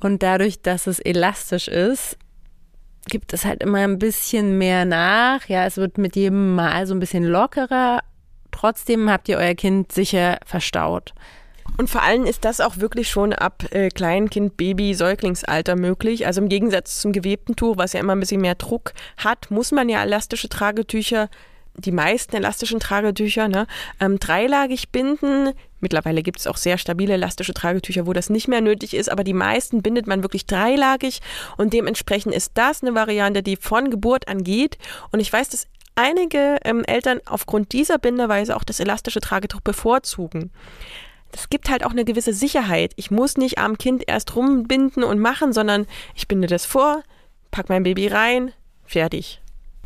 Und 0.00 0.22
dadurch, 0.22 0.62
dass 0.62 0.86
es 0.86 0.98
elastisch 0.98 1.68
ist, 1.68 2.16
gibt 3.08 3.32
es 3.32 3.44
halt 3.44 3.62
immer 3.62 3.78
ein 3.78 3.98
bisschen 3.98 4.58
mehr 4.58 4.84
nach. 4.84 5.46
Ja, 5.48 5.66
es 5.66 5.76
wird 5.76 5.98
mit 5.98 6.16
jedem 6.16 6.54
Mal 6.54 6.86
so 6.86 6.94
ein 6.94 7.00
bisschen 7.00 7.24
lockerer. 7.24 8.00
Trotzdem 8.50 9.10
habt 9.10 9.28
ihr 9.28 9.38
euer 9.38 9.54
Kind 9.54 9.92
sicher 9.92 10.38
verstaut. 10.44 11.12
Und 11.78 11.88
vor 11.88 12.02
allem 12.02 12.24
ist 12.26 12.44
das 12.44 12.60
auch 12.60 12.78
wirklich 12.78 13.08
schon 13.08 13.32
ab 13.32 13.64
äh, 13.70 13.88
Kleinkind, 13.90 14.56
Baby, 14.56 14.94
Säuglingsalter 14.94 15.76
möglich. 15.76 16.26
Also 16.26 16.40
im 16.40 16.48
Gegensatz 16.48 17.00
zum 17.00 17.12
gewebten 17.12 17.56
Tuch, 17.56 17.76
was 17.78 17.92
ja 17.92 18.00
immer 18.00 18.14
ein 18.14 18.20
bisschen 18.20 18.40
mehr 18.40 18.54
Druck 18.54 18.92
hat, 19.16 19.50
muss 19.50 19.72
man 19.72 19.88
ja 19.88 20.02
elastische 20.02 20.48
Tragetücher 20.48 21.28
die 21.80 21.92
meisten 21.92 22.36
elastischen 22.36 22.80
Tragetücher, 22.80 23.48
ne, 23.48 23.66
ähm, 24.00 24.18
dreilagig 24.18 24.90
binden. 24.90 25.50
Mittlerweile 25.80 26.22
gibt 26.22 26.38
es 26.38 26.46
auch 26.46 26.56
sehr 26.56 26.78
stabile 26.78 27.14
elastische 27.14 27.54
Tragetücher, 27.54 28.06
wo 28.06 28.12
das 28.12 28.30
nicht 28.30 28.48
mehr 28.48 28.60
nötig 28.60 28.94
ist, 28.94 29.10
aber 29.10 29.24
die 29.24 29.32
meisten 29.32 29.82
bindet 29.82 30.06
man 30.06 30.22
wirklich 30.22 30.46
dreilagig 30.46 31.20
und 31.56 31.72
dementsprechend 31.72 32.34
ist 32.34 32.52
das 32.54 32.82
eine 32.82 32.94
Variante, 32.94 33.42
die 33.42 33.56
von 33.56 33.90
Geburt 33.90 34.28
an 34.28 34.44
geht. 34.44 34.78
Und 35.10 35.20
ich 35.20 35.32
weiß, 35.32 35.48
dass 35.48 35.66
einige 35.94 36.58
ähm, 36.64 36.84
Eltern 36.84 37.20
aufgrund 37.26 37.72
dieser 37.72 37.98
Bindeweise 37.98 38.56
auch 38.56 38.64
das 38.64 38.80
elastische 38.80 39.20
Tragetuch 39.20 39.60
bevorzugen. 39.60 40.50
Das 41.32 41.48
gibt 41.48 41.70
halt 41.70 41.84
auch 41.84 41.92
eine 41.92 42.04
gewisse 42.04 42.32
Sicherheit. 42.32 42.92
Ich 42.96 43.10
muss 43.10 43.36
nicht 43.36 43.58
am 43.58 43.78
Kind 43.78 44.04
erst 44.06 44.34
rumbinden 44.34 45.04
und 45.04 45.20
machen, 45.20 45.52
sondern 45.52 45.86
ich 46.14 46.26
binde 46.26 46.48
das 46.48 46.66
vor, 46.66 47.02
pack 47.50 47.68
mein 47.68 47.84
Baby 47.84 48.08
rein, 48.08 48.52
fertig. 48.84 49.40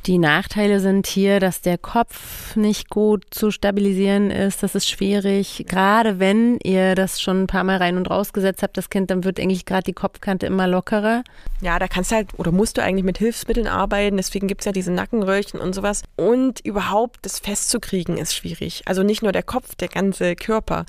Die 0.07 0.19
Nachteile 0.19 0.81
sind 0.81 1.07
hier, 1.07 1.41
dass 1.41 1.63
der 1.63 1.79
Kopf 1.79 2.57
nicht 2.57 2.91
gut 2.91 3.25
zu 3.31 3.51
stabilisieren 3.51 4.31
ist. 4.31 4.63
Das 4.63 4.75
ist 4.75 4.87
schwierig. 4.87 5.65
Gerade 5.67 6.19
wenn 6.19 6.59
ihr 6.63 6.95
das 6.95 7.23
schon 7.23 7.45
ein 7.45 7.47
paar 7.47 7.65
Mal 7.65 7.79
rein 7.79 7.97
und 7.97 8.11
rausgesetzt 8.11 8.63
habt, 8.63 8.77
das 8.77 8.91
Kind, 8.91 9.11
dann 9.11 9.25
wird 9.25 9.41
eigentlich 9.41 9.65
gerade 9.65 9.85
die 9.85 9.95
Kopfkante 9.95 10.45
immer 10.45 10.69
lockerer. 10.69 11.25
Ja, 11.63 11.79
da 11.79 11.89
kannst 11.89 12.11
du 12.11 12.17
halt 12.17 12.39
oder 12.39 12.53
musst 12.53 12.77
du 12.77 12.83
eigentlich 12.83 13.05
mit 13.05 13.17
Hilfsmitteln 13.17 13.67
arbeiten. 13.67 14.19
Deswegen 14.19 14.47
gibt 14.47 14.61
es 14.61 14.67
ja 14.67 14.73
diese 14.73 14.93
Nackenröhrchen 14.93 15.59
und 15.59 15.75
sowas. 15.75 16.03
Und 16.17 16.61
überhaupt 16.61 17.21
das 17.23 17.39
festzukriegen 17.39 18.19
ist 18.19 18.35
schwierig. 18.35 18.83
Also 18.85 19.03
nicht 19.03 19.23
nur 19.23 19.33
der 19.33 19.43
Kopf, 19.43 19.75
der 19.75 19.89
ganze 19.89 20.37
Körper. 20.37 20.85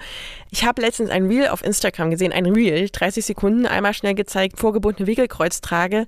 Ich 0.51 0.65
habe 0.65 0.81
letztens 0.81 1.09
ein 1.09 1.27
Reel 1.27 1.47
auf 1.47 1.63
Instagram 1.63 2.11
gesehen, 2.11 2.33
ein 2.33 2.47
Reel, 2.47 2.89
30 2.89 3.23
Sekunden, 3.23 3.65
einmal 3.65 3.93
schnell 3.93 4.13
gezeigt, 4.13 4.59
vorgebundene 4.59 5.07
Wickelkreuztrage 5.07 6.05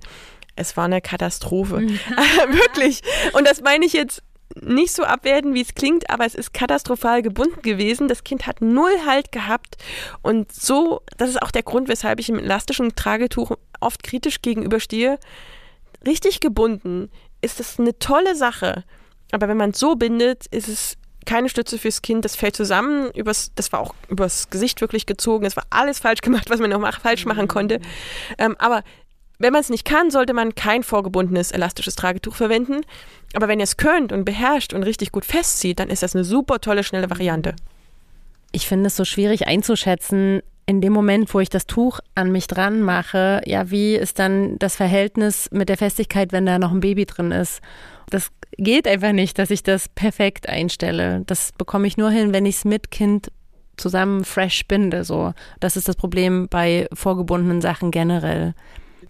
es 0.58 0.76
war 0.76 0.84
eine 0.84 1.00
Katastrophe. 1.00 1.80
Mhm. 1.80 1.88
Wirklich. 2.48 3.02
Und 3.32 3.46
das 3.46 3.60
meine 3.60 3.86
ich 3.86 3.92
jetzt 3.92 4.22
nicht 4.60 4.92
so 4.92 5.04
abwerten, 5.04 5.54
wie 5.54 5.60
es 5.60 5.74
klingt, 5.74 6.10
aber 6.10 6.24
es 6.24 6.34
ist 6.34 6.52
katastrophal 6.52 7.22
gebunden 7.22 7.62
gewesen. 7.62 8.08
Das 8.08 8.24
Kind 8.24 8.46
hat 8.46 8.60
null 8.60 8.90
Halt 9.06 9.30
gehabt. 9.30 9.76
Und 10.22 10.50
so, 10.52 11.02
das 11.16 11.30
ist 11.30 11.42
auch 11.42 11.50
der 11.50 11.62
Grund, 11.62 11.88
weshalb 11.88 12.18
ich 12.18 12.26
dem 12.26 12.38
elastischen 12.38 12.96
Tragetuch 12.96 13.52
oft 13.80 14.02
kritisch 14.02 14.42
gegenüberstehe. 14.42 15.18
Richtig 16.06 16.40
gebunden 16.40 17.10
ist 17.40 17.60
das 17.60 17.78
eine 17.78 17.98
tolle 17.98 18.34
Sache. 18.34 18.84
Aber 19.30 19.48
wenn 19.48 19.56
man 19.56 19.70
es 19.70 19.78
so 19.78 19.94
bindet, 19.94 20.46
ist 20.46 20.68
es 20.68 20.96
keine 21.26 21.50
Stütze 21.50 21.78
fürs 21.78 22.00
Kind, 22.00 22.24
das 22.24 22.36
fällt 22.36 22.56
zusammen, 22.56 23.10
übers, 23.10 23.52
das 23.54 23.70
war 23.70 23.80
auch 23.80 23.94
übers 24.08 24.48
Gesicht 24.48 24.80
wirklich 24.80 25.04
gezogen, 25.04 25.44
es 25.44 25.56
war 25.56 25.66
alles 25.68 25.98
falsch 25.98 26.22
gemacht, 26.22 26.48
was 26.48 26.58
man 26.58 26.70
noch 26.70 27.00
falsch 27.00 27.26
machen 27.26 27.48
konnte. 27.48 27.80
Ähm, 28.38 28.56
aber 28.58 28.82
wenn 29.38 29.52
man 29.52 29.60
es 29.60 29.70
nicht 29.70 29.84
kann, 29.84 30.10
sollte 30.10 30.34
man 30.34 30.54
kein 30.54 30.82
vorgebundenes 30.82 31.52
elastisches 31.52 31.94
Tragetuch 31.94 32.34
verwenden. 32.34 32.80
Aber 33.34 33.48
wenn 33.48 33.60
ihr 33.60 33.64
es 33.64 33.76
könnt 33.76 34.12
und 34.12 34.24
beherrscht 34.24 34.72
und 34.72 34.82
richtig 34.82 35.12
gut 35.12 35.24
festzieht, 35.24 35.78
dann 35.78 35.90
ist 35.90 36.02
das 36.02 36.14
eine 36.14 36.24
super 36.24 36.60
tolle, 36.60 36.82
schnelle 36.82 37.10
Variante. 37.10 37.54
Ich 38.52 38.66
finde 38.66 38.86
es 38.86 38.96
so 38.96 39.04
schwierig 39.04 39.46
einzuschätzen, 39.46 40.42
in 40.68 40.82
dem 40.82 40.92
Moment, 40.92 41.32
wo 41.32 41.40
ich 41.40 41.48
das 41.48 41.66
Tuch 41.66 42.00
an 42.14 42.30
mich 42.30 42.46
dran 42.46 42.82
mache, 42.82 43.40
ja, 43.46 43.70
wie 43.70 43.94
ist 43.94 44.18
dann 44.18 44.58
das 44.58 44.76
Verhältnis 44.76 45.48
mit 45.50 45.70
der 45.70 45.78
Festigkeit, 45.78 46.30
wenn 46.30 46.44
da 46.44 46.58
noch 46.58 46.72
ein 46.72 46.80
Baby 46.80 47.06
drin 47.06 47.32
ist? 47.32 47.62
Das 48.10 48.28
geht 48.58 48.86
einfach 48.86 49.12
nicht, 49.12 49.38
dass 49.38 49.50
ich 49.50 49.62
das 49.62 49.88
perfekt 49.88 50.46
einstelle. 50.46 51.22
Das 51.26 51.52
bekomme 51.52 51.86
ich 51.86 51.96
nur 51.96 52.10
hin, 52.10 52.34
wenn 52.34 52.44
ich 52.44 52.56
es 52.56 52.64
mit 52.66 52.90
Kind 52.90 53.30
zusammen 53.78 54.24
fresh 54.24 54.66
binde. 54.66 55.04
So, 55.04 55.32
das 55.58 55.78
ist 55.78 55.88
das 55.88 55.96
Problem 55.96 56.48
bei 56.50 56.86
vorgebundenen 56.92 57.62
Sachen 57.62 57.90
generell. 57.90 58.54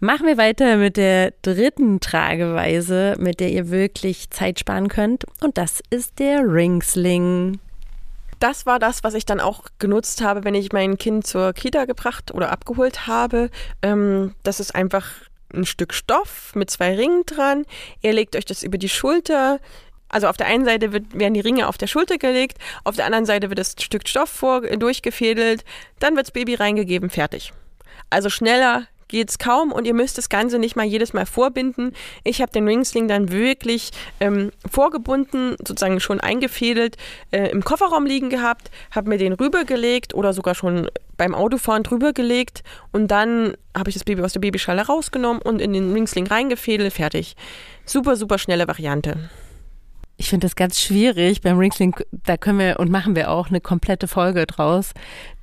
Machen 0.00 0.28
wir 0.28 0.37
weiter 0.37 0.76
mit 0.76 0.97
der 0.97 1.33
dritten 1.43 1.99
Trageweise, 1.99 3.17
mit 3.19 3.40
der 3.40 3.50
ihr 3.50 3.69
wirklich 3.71 4.31
Zeit 4.31 4.61
sparen 4.61 4.87
könnt. 4.87 5.25
Und 5.43 5.59
das 5.59 5.83
ist 5.90 6.21
der 6.21 6.43
Ringsling. 6.43 7.59
Das 8.38 8.64
war 8.64 8.78
das, 8.78 9.02
was 9.02 9.14
ich 9.14 9.26
dann 9.26 9.40
auch 9.40 9.64
genutzt 9.81 10.23
habe, 10.23 10.45
wenn 10.45 10.55
ich 10.55 10.73
mein 10.73 10.99
Kind 10.99 11.26
zur 11.26 11.52
Kita 11.52 11.85
gebracht 11.87 12.33
oder 12.33 12.52
abgeholt 12.52 13.09
habe. 13.09 13.50
Ähm, 13.83 14.35
das 14.45 14.61
ist 14.61 14.73
einfach 14.73 15.05
ein 15.52 15.67
Stück 15.67 15.93
Stoff 15.93 16.55
mit 16.55 16.71
zwei 16.71 16.95
Ringen 16.95 17.25
dran. 17.26 17.64
Ihr 18.00 18.12
legt 18.12 18.37
euch 18.37 18.45
das 18.45 18.62
über 18.62 18.78
die 18.78 18.88
Schulter. 18.88 19.59
Also 20.09 20.28
auf 20.28 20.37
der 20.37 20.47
einen 20.47 20.64
Seite 20.64 20.93
wird, 20.93 21.19
werden 21.19 21.35
die 21.35 21.40
Ringe 21.40 21.67
auf 21.67 21.76
der 21.76 21.88
Schulter 21.88 22.19
gelegt, 22.19 22.57
auf 22.85 22.97
der 22.97 23.05
anderen 23.05 23.26
Seite 23.26 23.50
wird 23.50 23.59
das 23.59 23.75
Stück 23.78 24.09
Stoff 24.09 24.31
vor, 24.31 24.62
durchgefädelt, 24.62 25.64
dann 25.99 26.17
wird 26.17 26.28
das 26.28 26.33
Baby 26.33 26.55
reingegeben, 26.55 27.11
fertig. 27.11 27.52
Also 28.09 28.31
schneller 28.31 28.87
geht's 29.09 29.38
kaum 29.38 29.73
und 29.73 29.87
ihr 29.87 29.95
müsst 29.95 30.19
das 30.19 30.29
Ganze 30.29 30.59
nicht 30.59 30.77
mal 30.77 30.87
jedes 30.87 31.12
Mal 31.12 31.27
vorbinden. 31.27 31.93
Ich 32.25 32.41
habe 32.41 32.53
den 32.53 32.67
Ringsling 32.69 33.09
dann 33.09 33.33
wirklich 33.33 33.91
ähm, 34.21 34.50
vorgebunden, 34.71 35.57
sozusagen 35.59 36.00
schon 36.00 36.21
eingefädelt, 36.21 36.97
äh, 37.31 37.50
im 37.50 37.65
Kofferraum 37.65 38.07
liegen 38.07 38.31
gehabt, 38.31 38.71
habe 38.91 39.09
mir 39.09 39.19
den 39.19 39.33
rübergelegt 39.33 40.15
oder 40.15 40.33
sogar 40.33 40.55
schon 40.55 40.88
beim 41.17 41.35
Autofahren 41.35 41.83
drüber 41.83 42.12
gelegt 42.12 42.62
und 42.93 43.11
dann 43.11 43.55
habe 43.77 43.91
ich 43.91 43.95
das 43.95 44.05
Baby 44.05 44.23
aus 44.23 44.33
der 44.33 44.41
Babyschale 44.41 44.87
rausgenommen 44.87 45.43
und 45.43 45.61
in 45.61 45.73
den 45.73 45.93
Ringsling 45.93 46.27
reingefädelt, 46.27 46.93
fertig. 46.93 47.37
Super, 47.85 48.17
super 48.17 48.38
schnelle 48.38 48.69
Variante. 48.69 49.31
Ich 50.21 50.29
finde 50.29 50.47
das 50.47 50.57
ganz 50.57 50.81
schwierig 50.81 51.43
beim 51.43 51.59
Ringsling. 51.59 51.95
Da 52.11 52.37
können 52.37 52.59
wir 52.59 52.81
und 52.81 52.91
machen 52.91 53.15
wir 53.15 53.31
auch 53.31 53.49
eine 53.49 53.61
komplette 53.61 54.09
Folge 54.09 54.47
draus. 54.47 54.93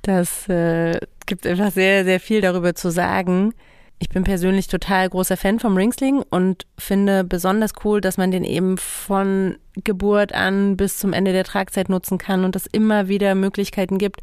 Das 0.02 0.48
äh, 0.48 1.00
gibt 1.26 1.46
einfach 1.46 1.72
sehr, 1.72 2.04
sehr 2.04 2.20
viel 2.20 2.40
darüber 2.40 2.74
zu 2.74 2.90
sagen. 2.90 3.52
Ich 3.98 4.08
bin 4.10 4.24
persönlich 4.24 4.68
total 4.68 5.08
großer 5.08 5.36
Fan 5.36 5.58
vom 5.58 5.76
Ringsling 5.76 6.22
und 6.28 6.66
finde 6.78 7.24
besonders 7.24 7.72
cool, 7.84 8.00
dass 8.00 8.18
man 8.18 8.30
den 8.30 8.44
eben 8.44 8.76
von 8.76 9.56
Geburt 9.84 10.34
an 10.34 10.76
bis 10.76 10.98
zum 10.98 11.12
Ende 11.12 11.32
der 11.32 11.44
Tragzeit 11.44 11.88
nutzen 11.88 12.18
kann 12.18 12.44
und 12.44 12.56
es 12.56 12.66
immer 12.66 13.08
wieder 13.08 13.34
Möglichkeiten 13.34 13.96
gibt, 13.96 14.20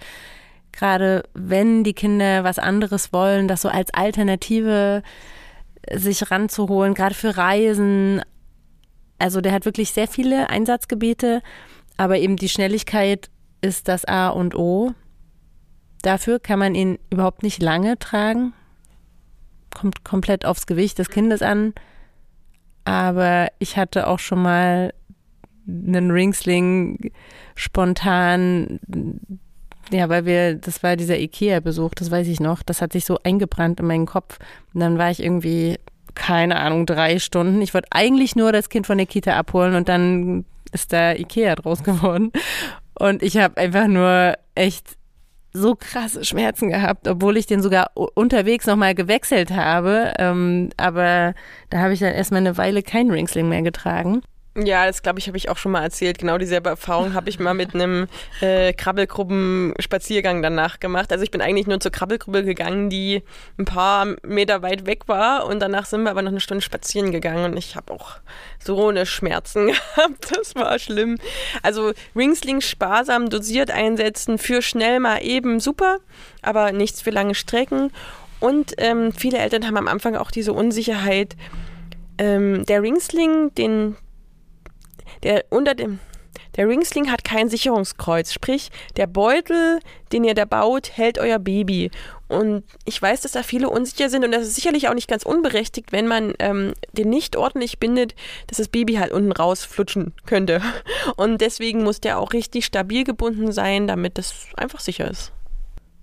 gerade 0.71 1.23
wenn 1.33 1.83
die 1.83 1.93
Kinder 1.93 2.43
was 2.43 2.59
anderes 2.59 3.11
wollen, 3.13 3.47
das 3.47 3.61
so 3.61 3.69
als 3.69 3.91
Alternative 3.93 5.01
sich 5.91 6.29
ranzuholen, 6.29 6.93
gerade 6.93 7.15
für 7.15 7.35
Reisen, 7.35 8.21
also 9.17 9.41
der 9.41 9.53
hat 9.53 9.65
wirklich 9.65 9.91
sehr 9.91 10.07
viele 10.07 10.49
Einsatzgebiete, 10.49 11.41
aber 11.97 12.17
eben 12.19 12.35
die 12.35 12.49
Schnelligkeit 12.49 13.29
ist 13.61 13.87
das 13.87 14.05
A 14.05 14.29
und 14.29 14.55
O. 14.55 14.93
Dafür 16.03 16.39
kann 16.39 16.59
man 16.59 16.75
ihn 16.75 16.99
überhaupt 17.09 17.41
nicht 17.41 17.63
lange 17.63 17.97
tragen. 17.97 18.53
Kommt 19.73 20.03
komplett 20.03 20.45
aufs 20.45 20.67
Gewicht 20.67 20.99
des 20.99 21.09
Kindes 21.09 21.41
an. 21.41 21.73
Aber 22.85 23.47
ich 23.59 23.77
hatte 23.77 24.07
auch 24.07 24.19
schon 24.19 24.41
mal 24.41 24.93
einen 25.65 26.11
Ringsling 26.11 27.11
spontan, 27.55 28.79
ja, 29.91 30.09
weil 30.09 30.25
wir, 30.25 30.55
das 30.55 30.83
war 30.83 30.97
dieser 30.97 31.17
Ikea-Besuch, 31.17 31.93
das 31.95 32.11
weiß 32.11 32.27
ich 32.27 32.41
noch, 32.41 32.63
das 32.63 32.81
hat 32.81 32.91
sich 32.91 33.05
so 33.05 33.17
eingebrannt 33.23 33.79
in 33.79 33.87
meinen 33.87 34.05
Kopf. 34.05 34.39
Und 34.73 34.81
dann 34.81 34.97
war 34.97 35.09
ich 35.09 35.23
irgendwie 35.23 35.79
keine 36.15 36.57
Ahnung, 36.57 36.85
drei 36.85 37.17
Stunden. 37.17 37.61
Ich 37.61 37.73
wollte 37.73 37.87
eigentlich 37.91 38.35
nur 38.35 38.51
das 38.51 38.69
Kind 38.69 38.85
von 38.87 38.97
der 38.97 39.07
Kita 39.07 39.37
abholen 39.37 39.73
und 39.75 39.89
dann 39.89 40.45
ist 40.73 40.93
da 40.93 41.13
Ikea 41.13 41.55
draus 41.55 41.83
geworden. 41.83 42.31
Und 42.93 43.23
ich 43.23 43.37
habe 43.37 43.57
einfach 43.57 43.87
nur 43.87 44.35
echt 44.53 44.97
so 45.53 45.75
krasse 45.75 46.25
Schmerzen 46.25 46.69
gehabt, 46.69 47.07
obwohl 47.07 47.37
ich 47.37 47.45
den 47.45 47.61
sogar 47.61 47.91
unterwegs 47.95 48.65
nochmal 48.65 48.95
gewechselt 48.95 49.51
habe. 49.51 50.13
Ähm, 50.17 50.69
aber 50.77 51.35
da 51.69 51.79
habe 51.79 51.93
ich 51.93 51.99
dann 51.99 52.13
erstmal 52.13 52.41
eine 52.41 52.57
Weile 52.57 52.81
kein 52.81 53.11
Ringsling 53.11 53.47
mehr 53.47 53.61
getragen. 53.61 54.21
Ja, 54.55 54.85
das 54.85 55.01
glaube 55.01 55.17
ich, 55.17 55.27
habe 55.27 55.37
ich 55.37 55.49
auch 55.49 55.57
schon 55.57 55.71
mal 55.71 55.81
erzählt. 55.81 56.19
Genau 56.19 56.37
dieselbe 56.37 56.69
Erfahrung 56.69 57.15
habe 57.15 57.27
ich 57.27 57.39
mal 57.39 57.55
mit 57.55 57.73
einem 57.73 58.05
äh, 58.39 58.71
Krabbelgruppen-Spaziergang 58.73 60.43
danach 60.43 60.79
gemacht. 60.79 61.11
Also 61.11 61.23
ich 61.23 61.31
bin 61.31 61.41
eigentlich 61.41 61.65
nur 61.65 61.79
zur 61.79 61.91
Krabbelgruppe 61.91 62.43
gegangen, 62.43 62.91
die 62.91 63.23
ein 63.57 63.65
paar 63.65 64.15
Meter 64.21 64.61
weit 64.61 64.85
weg 64.85 65.07
war 65.07 65.47
und 65.47 65.59
danach 65.59 65.87
sind 65.87 66.03
wir 66.03 66.11
aber 66.11 66.21
noch 66.21 66.29
eine 66.29 66.39
Stunde 66.39 66.61
spazieren 66.61 67.11
gegangen 67.11 67.45
und 67.51 67.57
ich 67.57 67.75
habe 67.75 67.91
auch 67.91 68.17
so 68.59 68.89
eine 68.89 69.07
Schmerzen 69.07 69.67
gehabt. 69.95 70.37
Das 70.37 70.53
war 70.53 70.77
schlimm. 70.77 71.17
Also 71.63 71.93
Ringsling 72.15 72.61
sparsam 72.61 73.31
dosiert 73.31 73.71
einsetzen 73.71 74.37
für 74.37 74.61
schnell 74.61 74.99
mal 74.99 75.23
eben 75.23 75.59
super, 75.59 75.97
aber 76.43 76.71
nichts 76.73 77.01
für 77.01 77.09
lange 77.09 77.33
Strecken. 77.33 77.91
Und 78.39 78.73
ähm, 78.77 79.13
viele 79.13 79.39
Eltern 79.39 79.65
haben 79.65 79.77
am 79.77 79.87
Anfang 79.87 80.15
auch 80.15 80.29
diese 80.29 80.53
Unsicherheit, 80.53 81.35
ähm, 82.19 82.67
der 82.67 82.83
Ringsling, 82.83 83.55
den 83.55 83.95
der 85.23 85.45
unter 85.49 85.75
dem 85.75 85.99
der 86.55 86.67
Ringsling 86.67 87.11
hat 87.11 87.23
kein 87.23 87.49
Sicherungskreuz, 87.49 88.31
sprich, 88.31 88.69
der 88.95 89.07
Beutel, 89.07 89.79
den 90.11 90.23
ihr 90.23 90.35
da 90.35 90.45
baut, 90.45 90.95
hält 90.95 91.17
euer 91.17 91.39
Baby. 91.39 91.89
Und 92.27 92.63
ich 92.85 93.01
weiß, 93.01 93.21
dass 93.21 93.31
da 93.31 93.43
viele 93.43 93.69
unsicher 93.69 94.09
sind 94.09 94.23
und 94.23 94.31
das 94.31 94.43
ist 94.43 94.55
sicherlich 94.55 94.87
auch 94.87 94.93
nicht 94.93 95.09
ganz 95.09 95.23
unberechtigt, 95.23 95.91
wenn 95.91 96.07
man 96.07 96.33
ähm, 96.39 96.73
den 96.91 97.09
nicht 97.09 97.35
ordentlich 97.35 97.79
bindet, 97.79 98.15
dass 98.47 98.57
das 98.57 98.67
Baby 98.67 98.95
halt 98.95 99.11
unten 99.11 99.31
rausflutschen 99.31 100.13
könnte. 100.25 100.61
Und 101.15 101.41
deswegen 101.41 101.83
muss 101.83 102.01
der 102.01 102.19
auch 102.19 102.33
richtig 102.33 102.65
stabil 102.65 103.03
gebunden 103.03 103.51
sein, 103.51 103.87
damit 103.87 104.17
das 104.17 104.47
einfach 104.55 104.79
sicher 104.79 105.09
ist. 105.09 105.31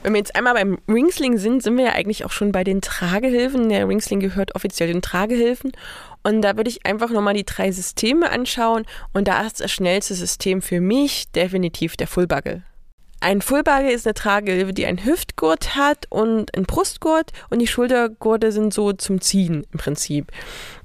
Wenn 0.03 0.15
wir 0.15 0.19
jetzt 0.19 0.35
einmal 0.35 0.55
beim 0.55 0.79
Ringsling 0.89 1.37
sind, 1.37 1.63
sind 1.63 1.77
wir 1.77 1.85
ja 1.85 1.93
eigentlich 1.93 2.25
auch 2.25 2.31
schon 2.31 2.53
bei 2.53 2.65
den 2.65 2.81
Tragehilfen. 2.81 3.69
Der 3.69 3.87
Ringsling 3.87 4.21
gehört 4.21 4.55
offiziell 4.55 4.91
den 4.91 5.03
Tragehilfen. 5.03 5.73
Und 6.23 6.41
da 6.41 6.57
würde 6.57 6.71
ich 6.71 6.87
einfach 6.87 7.11
nochmal 7.11 7.35
die 7.35 7.45
drei 7.45 7.71
Systeme 7.71 8.31
anschauen. 8.31 8.87
Und 9.13 9.29
da 9.29 9.43
ist 9.43 9.61
das 9.61 9.71
schnellste 9.71 10.15
System 10.15 10.63
für 10.63 10.81
mich 10.81 11.31
definitiv 11.33 11.97
der 11.97 12.07
Fullbuckle. 12.07 12.63
Ein 13.23 13.43
Fullbuggy 13.43 13.93
ist 13.93 14.07
eine 14.07 14.15
Tragehilfe, 14.15 14.73
die 14.73 14.87
einen 14.87 15.05
Hüftgurt 15.05 15.77
hat 15.77 16.07
und 16.09 16.55
einen 16.55 16.65
Brustgurt 16.65 17.33
und 17.51 17.59
die 17.59 17.67
Schultergurte 17.67 18.51
sind 18.51 18.73
so 18.73 18.95
zum 18.95 19.21
Ziehen 19.21 19.67
im 19.73 19.79
Prinzip. 19.79 20.33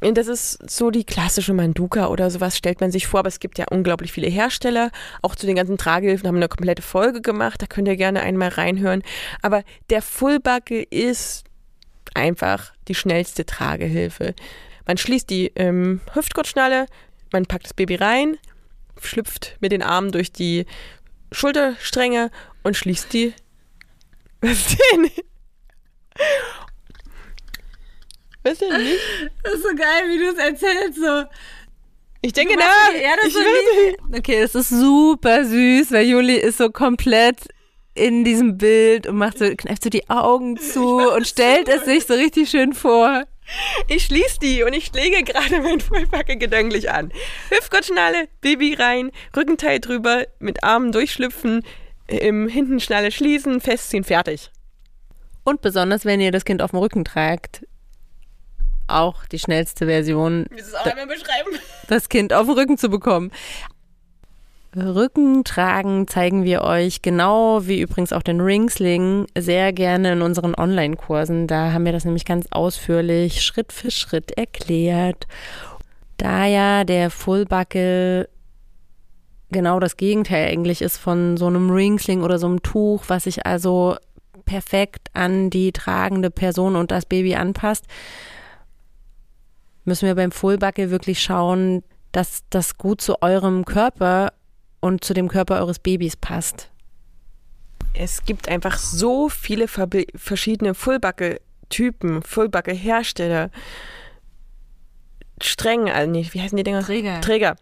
Und 0.01 0.18
das 0.18 0.27
ist 0.27 0.70
so 0.70 0.92
die 0.92 1.06
klassische 1.06 1.54
Manduka 1.54 2.08
oder 2.08 2.30
sowas 2.30 2.58
stellt 2.58 2.82
man 2.82 2.92
sich 2.92 3.08
vor, 3.08 3.22
aber 3.22 3.30
es 3.30 3.39
gibt 3.39 3.58
ja 3.58 3.65
unglaublich 3.72 4.12
viele 4.12 4.27
Hersteller. 4.27 4.92
Auch 5.22 5.36
zu 5.36 5.46
den 5.46 5.56
ganzen 5.56 5.77
Tragehilfen 5.77 6.27
haben 6.27 6.36
wir 6.36 6.42
eine 6.42 6.50
komplette 6.50 6.82
Folge 6.82 7.22
gemacht, 7.22 7.62
da 7.62 7.68
könnt 7.68 7.88
ihr 7.88 7.96
gerne 7.96 8.22
einmal 8.22 8.50
reinhören. 8.50 9.01
Aber 9.42 9.63
der 9.89 10.01
Fullbuggy 10.01 10.88
ist 10.89 11.46
einfach 12.15 12.74
die 12.89 12.96
schnellste 12.96 13.46
Tragehilfe. 13.46 14.36
Man 14.86 14.98
schließt 14.98 15.30
die 15.30 15.54
ähm, 15.56 16.01
Hüftgurtschnalle, 16.13 16.88
man 17.32 17.46
packt 17.46 17.63
das 17.63 17.74
Baby 17.74 17.96
rein, 17.96 18.38
schlüpft 19.01 19.56
mit 19.62 19.72
den 19.72 19.82
Armen 19.82 20.12
durch 20.12 20.34
die 20.34 20.65
Schulterstränge 21.36 22.32
und 22.63 22.75
schließt 22.75 23.13
die. 23.13 23.34
Was 24.42 24.68
denn? 24.68 25.12
Was 28.44 28.58
denn 28.60 28.77
nicht? 28.77 29.00
Das 29.44 29.54
ist 29.56 29.63
so 29.63 29.75
geil, 29.75 30.04
wie 30.08 30.18
du 30.18 30.30
es 30.30 30.38
erzählst. 30.38 31.00
So. 31.00 31.24
Ich 32.22 32.34
denke 32.34 32.56
nach. 32.58 32.94
Ja, 32.94 33.15
das 33.18 33.27
ich 33.27 33.34
so 33.34 33.39
lieb. 33.39 34.18
okay, 34.18 34.42
es 34.42 34.56
ist 34.56 34.70
super 34.70 35.46
süß, 35.46 35.92
weil 35.92 36.06
Juli 36.06 36.36
ist 36.36 36.58
so 36.58 36.70
komplett 36.70 37.48
in 37.96 38.24
diesem 38.24 38.58
Bild 38.58 39.08
und 39.08 39.18
macht 39.18 39.39
so, 39.39 39.46
kneift 39.56 39.84
so 39.84 39.89
die 39.89 40.10
Augen 40.10 40.58
zu 40.58 40.98
und 40.98 41.27
stellt 41.27 41.70
es 41.70 41.86
sich 41.86 42.06
so 42.06 42.13
richtig 42.13 42.50
schön 42.50 42.74
vor. 42.74 43.24
Ich 43.88 44.06
schließe 44.06 44.40
die 44.40 44.64
und 44.64 44.74
ich 44.74 44.92
lege 44.94 45.24
gerade 45.24 45.62
mein 45.62 45.80
Vollpacke 45.80 46.38
gedanklich 46.38 46.90
an. 46.92 47.12
Hüftgurtschnalle, 47.50 48.28
Baby 48.42 48.74
rein, 48.74 49.12
Rückenteil 49.36 49.80
drüber, 49.80 50.25
mit 50.40 50.64
Armen 50.64 50.92
durchschlüpfen, 50.92 51.64
im 52.08 52.48
Hintenschnalle 52.48 53.12
schließen, 53.12 53.62
festziehen, 53.62 54.04
fertig. 54.04 54.52
Und 55.44 55.62
besonders, 55.62 56.06
wenn 56.06 56.22
ihr 56.22 56.32
das 56.32 56.46
Kind 56.46 56.62
auf 56.62 56.72
dem 56.72 56.80
Rücken 56.80 57.06
tragt, 57.06 57.66
auch 58.88 59.25
die 59.25 59.40
schnellste 59.40 59.86
Version, 59.86 60.46
du 60.50 60.56
es 60.58 60.74
auch 60.74 60.86
einmal 60.86 61.08
beschreiben? 61.08 61.58
das 61.88 62.10
Kind 62.10 62.34
auf 62.34 62.46
den 62.48 62.56
Rücken 62.56 62.78
zu 62.78 62.90
bekommen. 62.90 63.32
Rücken 64.75 65.46
tragen 65.46 66.08
zeigen 66.08 66.44
wir 66.44 66.63
euch 66.63 67.01
genau 67.01 67.65
wie 67.65 67.79
übrigens 67.79 68.12
auch 68.12 68.22
den 68.22 68.41
Ringsling 68.41 69.25
sehr 69.38 69.72
gerne 69.72 70.13
in 70.13 70.22
unseren 70.22 70.53
Online-Kursen. 70.53 71.48
Da 71.48 71.72
haben 71.72 71.86
wir 71.86 71.94
das 71.94 72.03
nämlich 72.03 72.25
ganz 72.25 72.48
ausführlich 72.51 73.41
Schritt 73.41 73.72
für 73.72 73.89
Schritt 73.89 74.32
erklärt. 74.32 75.27
Da 76.17 76.46
ja 76.46 76.84
der 76.84 77.10
Fullbuckle 77.10 78.27
genau 79.51 79.79
das 79.79 79.96
Gegenteil 79.96 80.50
eigentlich 80.50 80.82
ist 80.82 80.98
von 80.98 81.38
so 81.38 81.48
einem 81.48 81.70
Ringsling 81.70 82.22
oder 82.22 82.38
so 82.38 82.48
einem 82.48 82.62
Tuch, 82.62 83.05
was 83.08 83.24
sich 83.24 83.46
also 83.46 83.96
perfekt 84.46 85.10
an 85.13 85.50
die 85.50 85.72
tragende 85.72 86.32
Person 86.32 86.75
und 86.75 86.91
das 86.91 87.05
Baby 87.05 87.36
anpasst, 87.36 87.86
müssen 89.86 90.08
wir 90.08 90.15
beim 90.15 90.32
Fullbuckle 90.32 90.91
wirklich 90.91 91.22
schauen, 91.22 91.84
dass 92.12 92.44
das 92.50 92.77
gut 92.77 93.01
zu 93.01 93.22
eurem 93.22 93.63
Körper 93.65 94.34
und 94.86 95.04
zu 95.04 95.15
dem 95.15 95.30
Körper 95.30 95.60
eures 95.62 95.80
Babys 95.80 96.15
passt. 96.15 96.70
Es 97.96 98.24
gibt 98.24 98.48
einfach 98.48 98.77
so 98.77 99.30
viele 99.30 99.68
verschiedene 99.68 100.75
Fullbuckle-Typen, 100.75 102.22
Fullbuckle-Hersteller, 102.22 103.50
Stränge, 105.42 105.92
also 105.92 106.12
nicht, 106.12 106.36
wie 106.36 106.42
heißen 106.42 106.56
die 106.56 106.63
Dinger? 106.63 106.84
Träger. 106.84 107.20
Träger. 107.22 107.56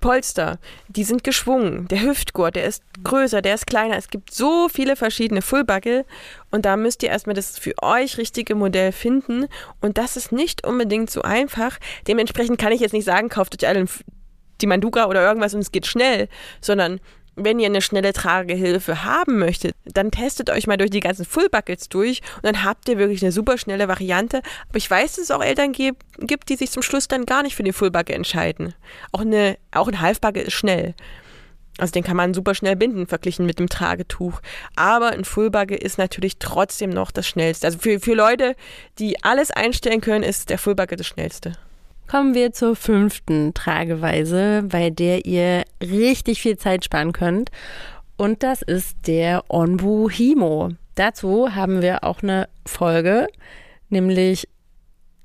Polster, 0.00 0.58
die 0.88 1.04
sind 1.04 1.24
geschwungen. 1.24 1.88
Der 1.88 2.02
Hüftgurt, 2.02 2.54
der 2.54 2.66
ist 2.66 2.82
größer, 3.02 3.40
der 3.40 3.54
ist 3.54 3.66
kleiner. 3.66 3.96
Es 3.96 4.10
gibt 4.10 4.34
so 4.34 4.68
viele 4.68 4.94
verschiedene 4.94 5.40
Fullbuckle 5.40 6.04
und 6.50 6.66
da 6.66 6.76
müsst 6.76 7.02
ihr 7.02 7.08
erstmal 7.08 7.34
das 7.34 7.58
für 7.58 7.72
euch 7.80 8.18
richtige 8.18 8.54
Modell 8.54 8.92
finden 8.92 9.46
und 9.80 9.96
das 9.96 10.18
ist 10.18 10.32
nicht 10.32 10.66
unbedingt 10.66 11.10
so 11.10 11.22
einfach. 11.22 11.78
Dementsprechend 12.06 12.60
kann 12.60 12.72
ich 12.72 12.80
jetzt 12.80 12.92
nicht 12.92 13.06
sagen, 13.06 13.30
kauft 13.30 13.56
euch 13.60 13.66
alle 13.66 13.86
die 14.60 14.66
Manduka 14.66 15.06
oder 15.06 15.22
irgendwas 15.26 15.54
und 15.54 15.60
es 15.60 15.72
geht 15.72 15.86
schnell, 15.86 16.28
sondern 16.60 17.00
wenn 17.44 17.60
ihr 17.60 17.66
eine 17.66 17.82
schnelle 17.82 18.12
Tragehilfe 18.12 19.04
haben 19.04 19.38
möchtet, 19.38 19.74
dann 19.84 20.10
testet 20.10 20.50
euch 20.50 20.66
mal 20.66 20.76
durch 20.76 20.90
die 20.90 21.00
ganzen 21.00 21.24
Fullbuckets 21.24 21.88
durch 21.88 22.20
und 22.36 22.44
dann 22.44 22.64
habt 22.64 22.88
ihr 22.88 22.98
wirklich 22.98 23.22
eine 23.22 23.32
super 23.32 23.58
schnelle 23.58 23.88
Variante. 23.88 24.42
Aber 24.68 24.78
ich 24.78 24.90
weiß, 24.90 25.16
dass 25.16 25.24
es 25.24 25.30
auch 25.30 25.42
Eltern 25.42 25.72
gibt, 25.72 26.48
die 26.48 26.56
sich 26.56 26.70
zum 26.70 26.82
Schluss 26.82 27.08
dann 27.08 27.26
gar 27.26 27.42
nicht 27.42 27.54
für 27.54 27.62
den 27.62 27.72
Fullbucket 27.72 28.16
entscheiden. 28.16 28.74
Auch, 29.12 29.20
eine, 29.20 29.56
auch 29.70 29.88
ein 29.88 30.00
Halfbucket 30.00 30.48
ist 30.48 30.54
schnell. 30.54 30.94
Also 31.78 31.92
den 31.92 32.02
kann 32.02 32.16
man 32.16 32.34
super 32.34 32.56
schnell 32.56 32.74
binden, 32.74 33.06
verglichen 33.06 33.46
mit 33.46 33.60
dem 33.60 33.68
Tragetuch. 33.68 34.40
Aber 34.74 35.10
ein 35.10 35.24
Fullbucket 35.24 35.80
ist 35.80 35.96
natürlich 35.96 36.38
trotzdem 36.38 36.90
noch 36.90 37.12
das 37.12 37.28
schnellste. 37.28 37.68
Also 37.68 37.78
für, 37.78 38.00
für 38.00 38.14
Leute, 38.14 38.56
die 38.98 39.22
alles 39.22 39.52
einstellen 39.52 40.00
können, 40.00 40.24
ist 40.24 40.50
der 40.50 40.58
Fullbucket 40.58 40.98
das 40.98 41.06
schnellste. 41.06 41.52
Kommen 42.10 42.34
wir 42.34 42.52
zur 42.52 42.74
fünften 42.74 43.52
Trageweise, 43.52 44.64
bei 44.66 44.88
der 44.88 45.26
ihr 45.26 45.64
richtig 45.82 46.40
viel 46.40 46.56
Zeit 46.56 46.86
sparen 46.86 47.12
könnt. 47.12 47.50
Und 48.16 48.42
das 48.42 48.62
ist 48.62 49.06
der 49.06 49.44
Onbu 49.48 50.08
Himo. 50.08 50.70
Dazu 50.94 51.54
haben 51.54 51.82
wir 51.82 52.04
auch 52.04 52.22
eine 52.22 52.48
Folge, 52.66 53.28
nämlich 53.90 54.48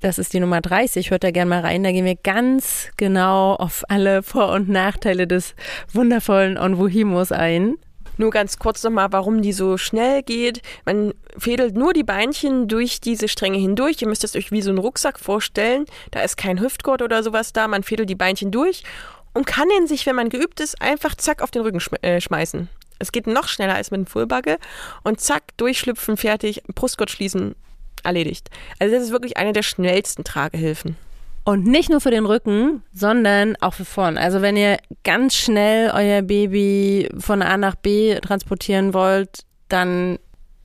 das 0.00 0.18
ist 0.18 0.34
die 0.34 0.40
Nummer 0.40 0.60
30. 0.60 1.10
Hört 1.10 1.24
da 1.24 1.30
gerne 1.30 1.48
mal 1.48 1.60
rein. 1.60 1.82
Da 1.82 1.90
gehen 1.90 2.04
wir 2.04 2.16
ganz 2.16 2.90
genau 2.98 3.54
auf 3.54 3.84
alle 3.88 4.22
Vor- 4.22 4.52
und 4.52 4.68
Nachteile 4.68 5.26
des 5.26 5.54
wundervollen 5.90 6.58
Onbu 6.58 6.86
Himos 6.86 7.32
ein. 7.32 7.76
Nur 8.16 8.30
ganz 8.30 8.58
kurz 8.58 8.82
nochmal, 8.82 9.12
warum 9.12 9.42
die 9.42 9.52
so 9.52 9.76
schnell 9.76 10.22
geht. 10.22 10.62
Man 10.84 11.14
fädelt 11.36 11.76
nur 11.76 11.92
die 11.92 12.04
Beinchen 12.04 12.68
durch 12.68 13.00
diese 13.00 13.28
Stränge 13.28 13.58
hindurch. 13.58 14.00
Ihr 14.02 14.08
müsst 14.08 14.24
es 14.24 14.36
euch 14.36 14.52
wie 14.52 14.62
so 14.62 14.70
einen 14.70 14.78
Rucksack 14.78 15.18
vorstellen. 15.18 15.86
Da 16.10 16.20
ist 16.22 16.36
kein 16.36 16.60
Hüftgurt 16.60 17.02
oder 17.02 17.22
sowas 17.22 17.52
da. 17.52 17.68
Man 17.68 17.82
fädelt 17.82 18.08
die 18.08 18.14
Beinchen 18.14 18.50
durch 18.50 18.84
und 19.32 19.46
kann 19.46 19.68
den 19.68 19.86
sich, 19.86 20.06
wenn 20.06 20.16
man 20.16 20.28
geübt 20.28 20.60
ist, 20.60 20.80
einfach 20.80 21.14
zack 21.16 21.42
auf 21.42 21.50
den 21.50 21.62
Rücken 21.62 21.80
schm 21.80 21.96
äh, 22.02 22.20
schmeißen. 22.20 22.68
Es 22.98 23.12
geht 23.12 23.26
noch 23.26 23.48
schneller 23.48 23.74
als 23.74 23.90
mit 23.90 23.98
einem 23.98 24.06
Fullbugge. 24.06 24.58
Und 25.02 25.20
zack, 25.20 25.42
durchschlüpfen, 25.56 26.16
fertig, 26.16 26.62
Brustgurt 26.74 27.10
schließen, 27.10 27.56
erledigt. 28.04 28.48
Also 28.78 28.94
das 28.94 29.04
ist 29.04 29.10
wirklich 29.10 29.36
eine 29.36 29.52
der 29.52 29.62
schnellsten 29.62 30.24
Tragehilfen. 30.24 30.96
Und 31.44 31.66
nicht 31.66 31.90
nur 31.90 32.00
für 32.00 32.10
den 32.10 32.24
Rücken, 32.24 32.82
sondern 32.92 33.56
auch 33.60 33.74
für 33.74 33.84
vorn. 33.84 34.16
Also 34.16 34.40
wenn 34.40 34.56
ihr 34.56 34.78
ganz 35.02 35.34
schnell 35.34 35.90
euer 35.94 36.22
Baby 36.22 37.08
von 37.18 37.42
A 37.42 37.58
nach 37.58 37.74
B 37.74 38.14
transportieren 38.20 38.94
wollt, 38.94 39.44
dann 39.68 40.18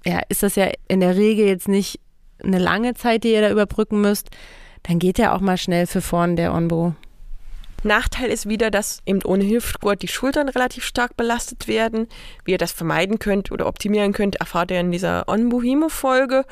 ja, 0.05 0.21
ist 0.29 0.41
das 0.43 0.55
ja 0.55 0.71
in 0.87 1.01
der 1.01 1.17
Regel 1.17 1.45
jetzt 1.47 1.67
nicht 1.67 1.99
eine 2.41 2.59
lange 2.59 2.93
Zeit, 2.93 3.25
die 3.25 3.33
ihr 3.33 3.41
da 3.41 3.51
überbrücken 3.51 3.99
müsst. 3.99 4.29
Dann 4.83 4.99
geht 4.99 5.17
ja 5.17 5.35
auch 5.35 5.41
mal 5.41 5.57
schnell 5.57 5.85
für 5.85 6.01
vorn 6.01 6.37
der 6.37 6.53
Onbo. 6.53 6.95
Nachteil 7.83 8.29
ist 8.29 8.47
wieder, 8.47 8.71
dass 8.71 9.01
eben 9.05 9.23
ohne 9.23 9.47
Hüftgurt 9.47 10.01
die 10.01 10.07
Schultern 10.07 10.49
relativ 10.49 10.83
stark 10.83 11.15
belastet 11.17 11.67
werden. 11.67 12.07
Wie 12.45 12.51
ihr 12.51 12.57
das 12.57 12.71
vermeiden 12.71 13.19
könnt 13.19 13.51
oder 13.51 13.67
optimieren 13.67 14.13
könnt, 14.13 14.37
erfahrt 14.37 14.71
ihr 14.71 14.79
in 14.79 14.91
dieser 14.91 15.27
On-Bohemo-Folge. 15.27 16.45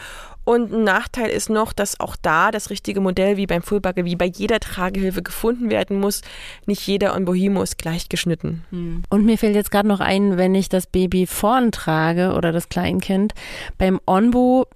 Und 0.44 0.72
ein 0.72 0.86
Nachteil 0.86 1.30
ist 1.30 1.50
noch, 1.50 1.74
dass 1.74 2.00
auch 2.00 2.16
da 2.22 2.52
das 2.52 2.70
richtige 2.70 3.02
Modell 3.02 3.36
wie 3.36 3.48
beim 3.48 3.62
Fullbugger, 3.62 4.06
wie 4.06 4.16
bei 4.16 4.28
jeder 4.28 4.62
Tragehilfe 4.62 5.22
gefunden 5.22 5.70
werden 5.70 6.00
muss. 6.00 6.22
Nicht 6.66 6.88
jeder 6.88 7.16
On-Bohemo 7.16 7.62
ist 7.62 7.78
gleich 7.78 8.08
geschnitten. 8.08 8.64
Und 9.10 9.26
mir 9.26 9.38
fällt 9.38 9.56
jetzt 9.56 9.72
gerade 9.72 9.90
noch 9.90 10.00
ein, 10.00 10.38
wenn 10.38 10.56
ich 10.56 10.70
das 10.70 10.88
Baby 10.88 11.28
vorn 11.28 11.74
trage 11.74 12.34
oder 12.34 12.54
das 12.54 12.70
Kleinkind, 12.70 13.34
beim 13.78 14.00
Onbo 14.06 14.68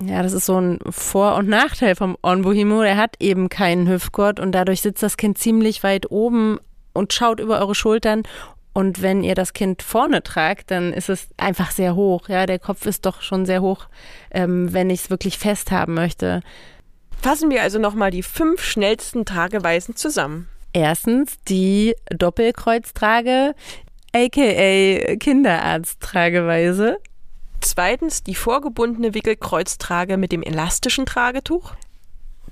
ja, 0.00 0.22
das 0.22 0.32
ist 0.32 0.46
so 0.46 0.60
ein 0.60 0.78
Vor- 0.90 1.36
und 1.36 1.48
Nachteil 1.48 1.96
vom 1.96 2.16
Onbohimo. 2.22 2.82
Er 2.82 2.96
hat 2.96 3.16
eben 3.20 3.48
keinen 3.48 3.88
Hüftgurt 3.88 4.38
und 4.38 4.52
dadurch 4.52 4.82
sitzt 4.82 5.02
das 5.02 5.16
Kind 5.16 5.38
ziemlich 5.38 5.82
weit 5.82 6.10
oben 6.10 6.58
und 6.92 7.12
schaut 7.12 7.40
über 7.40 7.60
eure 7.60 7.74
Schultern. 7.74 8.22
Und 8.72 9.02
wenn 9.02 9.24
ihr 9.24 9.34
das 9.34 9.54
Kind 9.54 9.82
vorne 9.82 10.22
tragt, 10.22 10.70
dann 10.70 10.92
ist 10.92 11.08
es 11.08 11.28
einfach 11.36 11.72
sehr 11.72 11.96
hoch. 11.96 12.28
Ja, 12.28 12.46
der 12.46 12.60
Kopf 12.60 12.86
ist 12.86 13.06
doch 13.06 13.22
schon 13.22 13.44
sehr 13.44 13.60
hoch, 13.60 13.88
ähm, 14.30 14.72
wenn 14.72 14.88
ich 14.88 15.00
es 15.00 15.10
wirklich 15.10 15.36
fest 15.36 15.72
haben 15.72 15.94
möchte. 15.94 16.42
Fassen 17.20 17.50
wir 17.50 17.62
also 17.62 17.80
nochmal 17.80 18.12
die 18.12 18.22
fünf 18.22 18.62
schnellsten 18.62 19.24
Trageweisen 19.24 19.96
zusammen. 19.96 20.48
Erstens 20.72 21.42
die 21.48 21.96
Doppelkreuztrage, 22.10 23.54
aka 24.14 25.16
Kinderarzttrageweise. 25.16 26.98
Zweitens 27.60 28.22
die 28.22 28.34
vorgebundene 28.34 29.14
Wickelkreuztrage 29.14 30.16
mit 30.16 30.32
dem 30.32 30.42
elastischen 30.42 31.06
Tragetuch. 31.06 31.74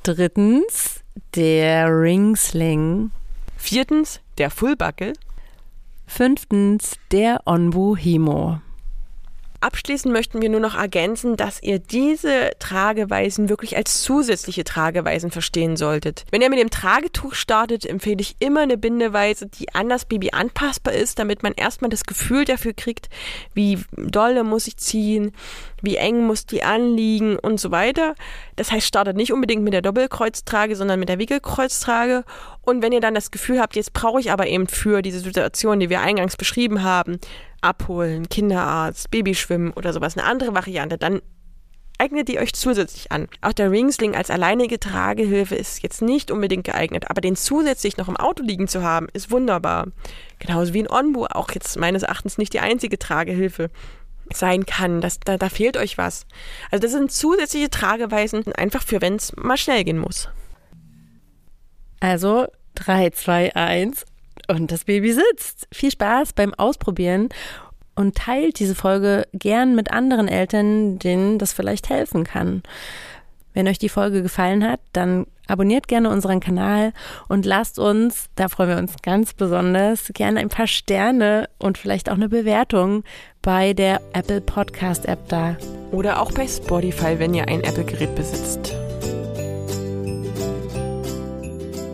Drittens 0.02 1.02
der 1.34 1.88
Ringsling. 1.88 3.10
Viertens 3.56 4.20
der 4.38 4.50
Fullbuckle. 4.50 5.12
Fünftens 6.06 6.96
der 7.10 7.40
Onbu 7.46 7.96
Himo. 7.96 8.60
Abschließend 9.60 10.12
möchten 10.12 10.42
wir 10.42 10.48
nur 10.48 10.60
noch 10.60 10.76
ergänzen, 10.76 11.36
dass 11.36 11.62
ihr 11.62 11.78
diese 11.78 12.50
Trageweisen 12.58 13.48
wirklich 13.48 13.76
als 13.76 14.02
zusätzliche 14.02 14.64
Trageweisen 14.64 15.30
verstehen 15.30 15.76
solltet. 15.76 16.24
Wenn 16.30 16.42
ihr 16.42 16.50
mit 16.50 16.58
dem 16.58 16.70
Tragetuch 16.70 17.34
startet, 17.34 17.86
empfehle 17.86 18.20
ich 18.20 18.36
immer 18.38 18.60
eine 18.60 18.76
Bindeweise, 18.76 19.46
die 19.46 19.74
an 19.74 19.88
das 19.88 20.04
Baby 20.04 20.30
anpassbar 20.32 20.94
ist, 20.94 21.18
damit 21.18 21.42
man 21.42 21.52
erstmal 21.52 21.90
das 21.90 22.04
Gefühl 22.04 22.44
dafür 22.44 22.72
kriegt, 22.72 23.08
wie 23.54 23.78
dolle 23.96 24.44
muss 24.44 24.66
ich 24.66 24.76
ziehen, 24.76 25.32
wie 25.82 25.96
eng 25.96 26.26
muss 26.26 26.46
die 26.46 26.62
anliegen 26.62 27.38
und 27.38 27.60
so 27.60 27.70
weiter. 27.70 28.14
Das 28.56 28.72
heißt, 28.72 28.86
startet 28.86 29.16
nicht 29.16 29.32
unbedingt 29.32 29.62
mit 29.62 29.72
der 29.72 29.82
Doppelkreuztrage, 29.82 30.76
sondern 30.76 30.98
mit 30.98 31.08
der 31.08 31.18
Wickelkreuztrage. 31.18 32.24
Und 32.62 32.82
wenn 32.82 32.92
ihr 32.92 33.00
dann 33.00 33.14
das 33.14 33.30
Gefühl 33.30 33.60
habt, 33.60 33.76
jetzt 33.76 33.92
brauche 33.92 34.20
ich 34.20 34.32
aber 34.32 34.46
eben 34.46 34.66
für 34.66 35.02
diese 35.02 35.20
Situation, 35.20 35.80
die 35.80 35.90
wir 35.90 36.00
eingangs 36.00 36.36
beschrieben 36.36 36.82
haben, 36.82 37.18
abholen, 37.60 38.28
Kinderarzt, 38.28 39.10
Babyschwimmen 39.10 39.72
oder 39.72 39.92
sowas, 39.92 40.16
eine 40.16 40.26
andere 40.26 40.54
Variante, 40.54 40.98
dann 40.98 41.20
eignet 41.98 42.28
die 42.28 42.38
euch 42.38 42.52
zusätzlich 42.52 43.10
an. 43.12 43.28
Auch 43.40 43.52
der 43.52 43.70
Ringsling 43.70 44.14
als 44.14 44.30
alleinige 44.30 44.78
Tragehilfe 44.78 45.54
ist 45.54 45.82
jetzt 45.82 46.02
nicht 46.02 46.30
unbedingt 46.30 46.64
geeignet, 46.64 47.04
aber 47.08 47.20
den 47.20 47.36
zusätzlich 47.36 47.96
noch 47.96 48.08
im 48.08 48.16
Auto 48.16 48.42
liegen 48.42 48.68
zu 48.68 48.82
haben, 48.82 49.08
ist 49.12 49.30
wunderbar. 49.30 49.86
Genauso 50.38 50.74
wie 50.74 50.82
ein 50.82 50.90
Onbu, 50.90 51.24
auch 51.26 51.50
jetzt 51.52 51.78
meines 51.78 52.02
Erachtens 52.02 52.38
nicht 52.38 52.52
die 52.52 52.60
einzige 52.60 52.98
Tragehilfe 52.98 53.70
sein 54.32 54.66
kann. 54.66 55.00
Das, 55.00 55.20
da, 55.20 55.36
da 55.36 55.48
fehlt 55.48 55.76
euch 55.76 55.98
was. 55.98 56.26
Also 56.70 56.82
das 56.82 56.92
sind 56.92 57.12
zusätzliche 57.12 57.70
Trageweisen, 57.70 58.44
einfach 58.52 58.82
für 58.82 59.00
wenn 59.00 59.16
es 59.16 59.34
mal 59.36 59.56
schnell 59.56 59.84
gehen 59.84 59.98
muss. 59.98 60.28
Also 62.00 62.46
3, 62.74 63.10
2, 63.10 63.56
1 63.56 64.04
und 64.48 64.70
das 64.70 64.84
Baby 64.84 65.12
sitzt. 65.12 65.68
Viel 65.72 65.90
Spaß 65.90 66.32
beim 66.32 66.54
Ausprobieren 66.54 67.28
und 67.94 68.16
teilt 68.16 68.58
diese 68.58 68.74
Folge 68.74 69.26
gern 69.32 69.74
mit 69.74 69.90
anderen 69.90 70.28
Eltern, 70.28 70.98
denen 70.98 71.38
das 71.38 71.52
vielleicht 71.52 71.88
helfen 71.88 72.24
kann. 72.24 72.62
Wenn 73.54 73.68
euch 73.68 73.78
die 73.78 73.88
Folge 73.88 74.22
gefallen 74.22 74.62
hat, 74.62 74.80
dann 74.92 75.26
abonniert 75.46 75.88
gerne 75.88 76.10
unseren 76.10 76.40
Kanal 76.40 76.92
und 77.28 77.46
lasst 77.46 77.78
uns, 77.78 78.26
da 78.36 78.48
freuen 78.48 78.68
wir 78.70 78.78
uns 78.78 78.94
ganz 79.02 79.34
besonders, 79.34 80.10
gerne 80.14 80.40
ein 80.40 80.48
paar 80.48 80.66
Sterne 80.66 81.48
und 81.58 81.78
vielleicht 81.78 82.10
auch 82.10 82.14
eine 82.14 82.28
Bewertung 82.28 83.04
bei 83.42 83.72
der 83.72 84.00
Apple 84.12 84.40
Podcast 84.40 85.06
App 85.06 85.28
da. 85.28 85.56
Oder 85.92 86.20
auch 86.20 86.32
bei 86.32 86.46
Spotify, 86.46 87.18
wenn 87.18 87.34
ihr 87.34 87.48
ein 87.48 87.62
Apple-Gerät 87.62 88.14
besitzt. 88.14 88.74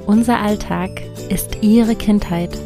Unser 0.07 0.41
Alltag 0.41 0.91
ist 1.29 1.59
Ihre 1.63 1.95
Kindheit. 1.95 2.59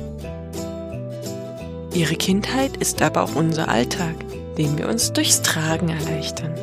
Ihre 1.94 2.14
Kindheit 2.16 2.76
ist 2.76 3.00
aber 3.02 3.22
auch 3.22 3.34
unser 3.34 3.68
Alltag, 3.68 4.14
den 4.58 4.76
wir 4.76 4.88
uns 4.88 5.12
durchs 5.12 5.42
Tragen 5.42 5.88
erleichtern. 5.88 6.54